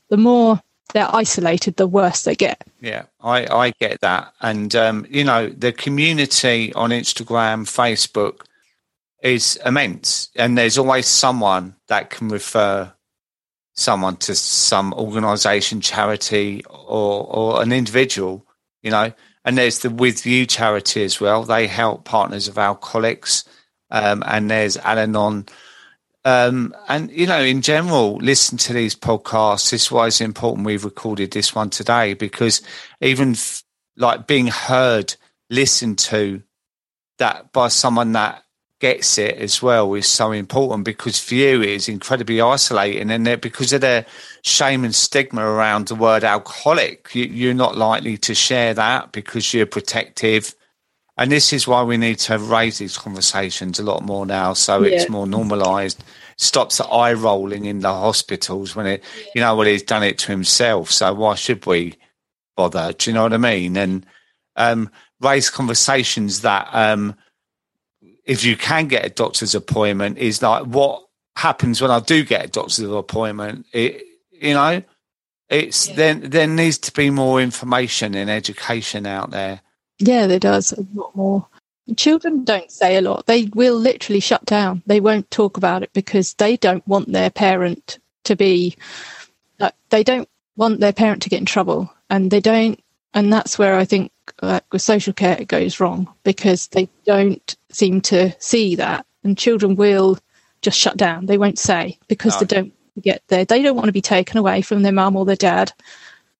[0.10, 0.62] the more
[0.94, 2.62] they're isolated, the worse they get.
[2.82, 4.34] Yeah, I, I get that.
[4.42, 8.42] And, um, you know, the community on Instagram, Facebook
[9.22, 10.30] is immense.
[10.36, 12.92] And there's always someone that can refer
[13.74, 18.46] someone to some organization, charity, or, or an individual,
[18.82, 19.12] you know.
[19.44, 21.44] And there's the With You charity as well.
[21.44, 23.44] They help partners of alcoholics.
[23.90, 25.48] Um, and there's Al Anon
[26.24, 29.72] um, and you know, in general, listen to these podcasts.
[29.72, 32.62] This is why it's important we've recorded this one today because
[33.00, 33.64] even f-
[33.98, 35.16] like being heard,
[35.50, 36.44] listened to,
[37.18, 38.41] that by someone that
[38.82, 43.40] gets it as well is so important because for you it is incredibly isolating and
[43.40, 44.04] because of the
[44.42, 49.54] shame and stigma around the word alcoholic you, you're not likely to share that because
[49.54, 50.56] you're protective.
[51.16, 54.82] And this is why we need to raise these conversations a lot more now so
[54.82, 54.96] yeah.
[54.96, 56.04] it's more normalized.
[56.38, 59.32] Stops the eye rolling in the hospitals when it yeah.
[59.36, 61.96] you know well he's done it to himself so why should we
[62.58, 62.94] bother?
[62.94, 63.78] Do you know what i mean?
[63.78, 64.06] And
[64.56, 64.90] um,
[65.20, 67.16] raise conversations that um,
[68.26, 71.04] if you can get a doctor's appointment is like what
[71.36, 74.82] happens when i do get a doctor's appointment it you know
[75.50, 75.96] it's yeah.
[75.96, 79.62] then there needs to be more information and education out there
[80.02, 81.48] yeah, there does a lot more.
[81.96, 83.26] Children don't say a lot.
[83.28, 84.82] They will literally shut down.
[84.86, 88.76] They won't talk about it because they don't want their parent to be.
[89.60, 92.80] Uh, they don't want their parent to get in trouble, and they don't.
[93.14, 94.12] And that's where I think
[94.42, 99.38] like with social care it goes wrong because they don't seem to see that, and
[99.38, 100.18] children will
[100.62, 101.26] just shut down.
[101.26, 102.40] They won't say because no.
[102.40, 103.46] they don't get there.
[103.46, 105.74] They don't want to be taken away from their mum or their dad,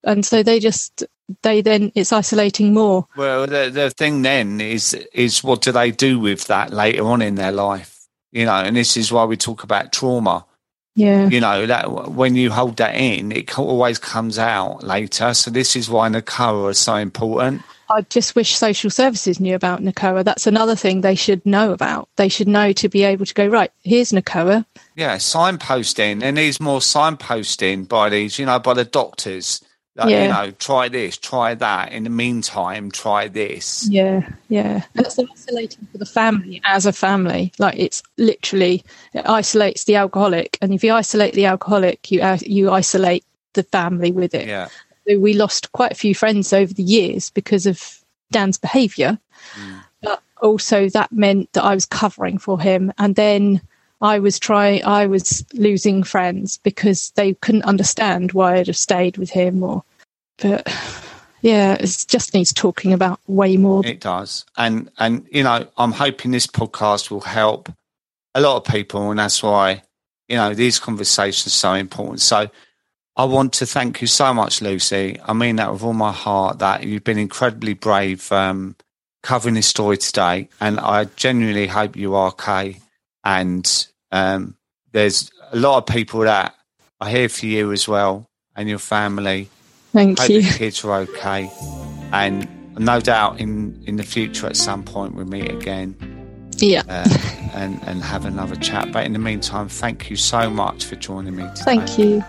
[0.04, 1.04] and so they just
[1.42, 3.08] they then it's isolating more.
[3.16, 7.22] Well, the the thing then is is what do they do with that later on
[7.22, 8.08] in their life?
[8.32, 10.46] You know, and this is why we talk about trauma.
[10.96, 11.30] Yeah.
[11.30, 15.34] You know, that when you hold that in, it always comes out later.
[15.34, 17.62] So this is why NACOA is so important.
[17.92, 20.24] I just wish social services knew about NACOA.
[20.24, 22.10] That's another thing they should know about.
[22.16, 24.66] They should know to be able to go, right, here's NACOA.
[24.96, 26.22] Yeah, signposting.
[26.22, 29.62] There needs more signposting by these, you know, by the doctors
[29.96, 30.24] like, yeah.
[30.24, 31.92] you know, try this, try that.
[31.92, 33.88] In the meantime, try this.
[33.90, 34.84] Yeah, yeah.
[34.96, 37.52] And it's isolating for the family as a family.
[37.60, 42.38] Like it's literally it isolates the alcoholic, and if you isolate the alcoholic, you uh,
[42.42, 44.48] you isolate the family with it.
[44.48, 44.70] Yeah.
[45.08, 49.20] So we lost quite a few friends over the years because of Dan's behaviour,
[49.56, 49.84] mm.
[50.02, 53.62] but also that meant that I was covering for him, and then
[54.02, 59.18] I was trying, I was losing friends because they couldn't understand why I'd have stayed
[59.18, 59.84] with him or,
[60.38, 60.68] but
[61.42, 63.86] yeah, it just needs talking about way more.
[63.86, 64.46] It does.
[64.58, 67.72] And, and, you know, I'm hoping this podcast will help
[68.34, 69.12] a lot of people.
[69.12, 69.84] And that's why,
[70.28, 72.22] you know, these conversations are so important.
[72.22, 72.50] So
[73.16, 75.20] I want to thank you so much, Lucy.
[75.24, 78.76] I mean that with all my heart that you've been incredibly brave, um,
[79.22, 80.50] covering this story today.
[80.60, 82.80] And I genuinely hope you are okay.
[83.24, 84.56] And um,
[84.92, 86.56] there's a lot of people that
[87.00, 89.50] are here for you as well and your family.
[89.92, 90.42] Thank Hope you.
[90.42, 91.52] The kids are okay,
[92.14, 92.48] and
[92.80, 95.96] no doubt in in the future at some point we'll meet again.
[96.58, 96.84] Yeah.
[96.88, 97.08] Uh,
[97.54, 98.92] and and have another chat.
[98.94, 101.64] But in the meantime, thank you so much for joining me today.
[101.64, 102.24] Thank you.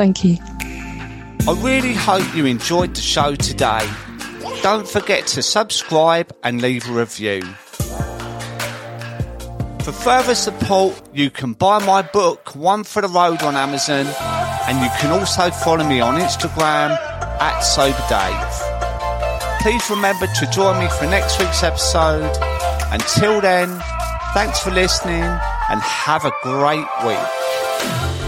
[0.00, 0.38] Thank you.
[1.46, 3.86] I really hope you enjoyed the show today.
[4.62, 7.42] Don't forget to subscribe and leave a review.
[9.84, 14.06] For further support, you can buy my book, One for the Road, on Amazon,
[14.66, 16.92] and you can also follow me on Instagram
[17.38, 19.60] at Sober Dave.
[19.60, 22.34] Please remember to join me for next week's episode.
[22.90, 23.68] Until then,
[24.32, 28.19] thanks for listening and have a great week.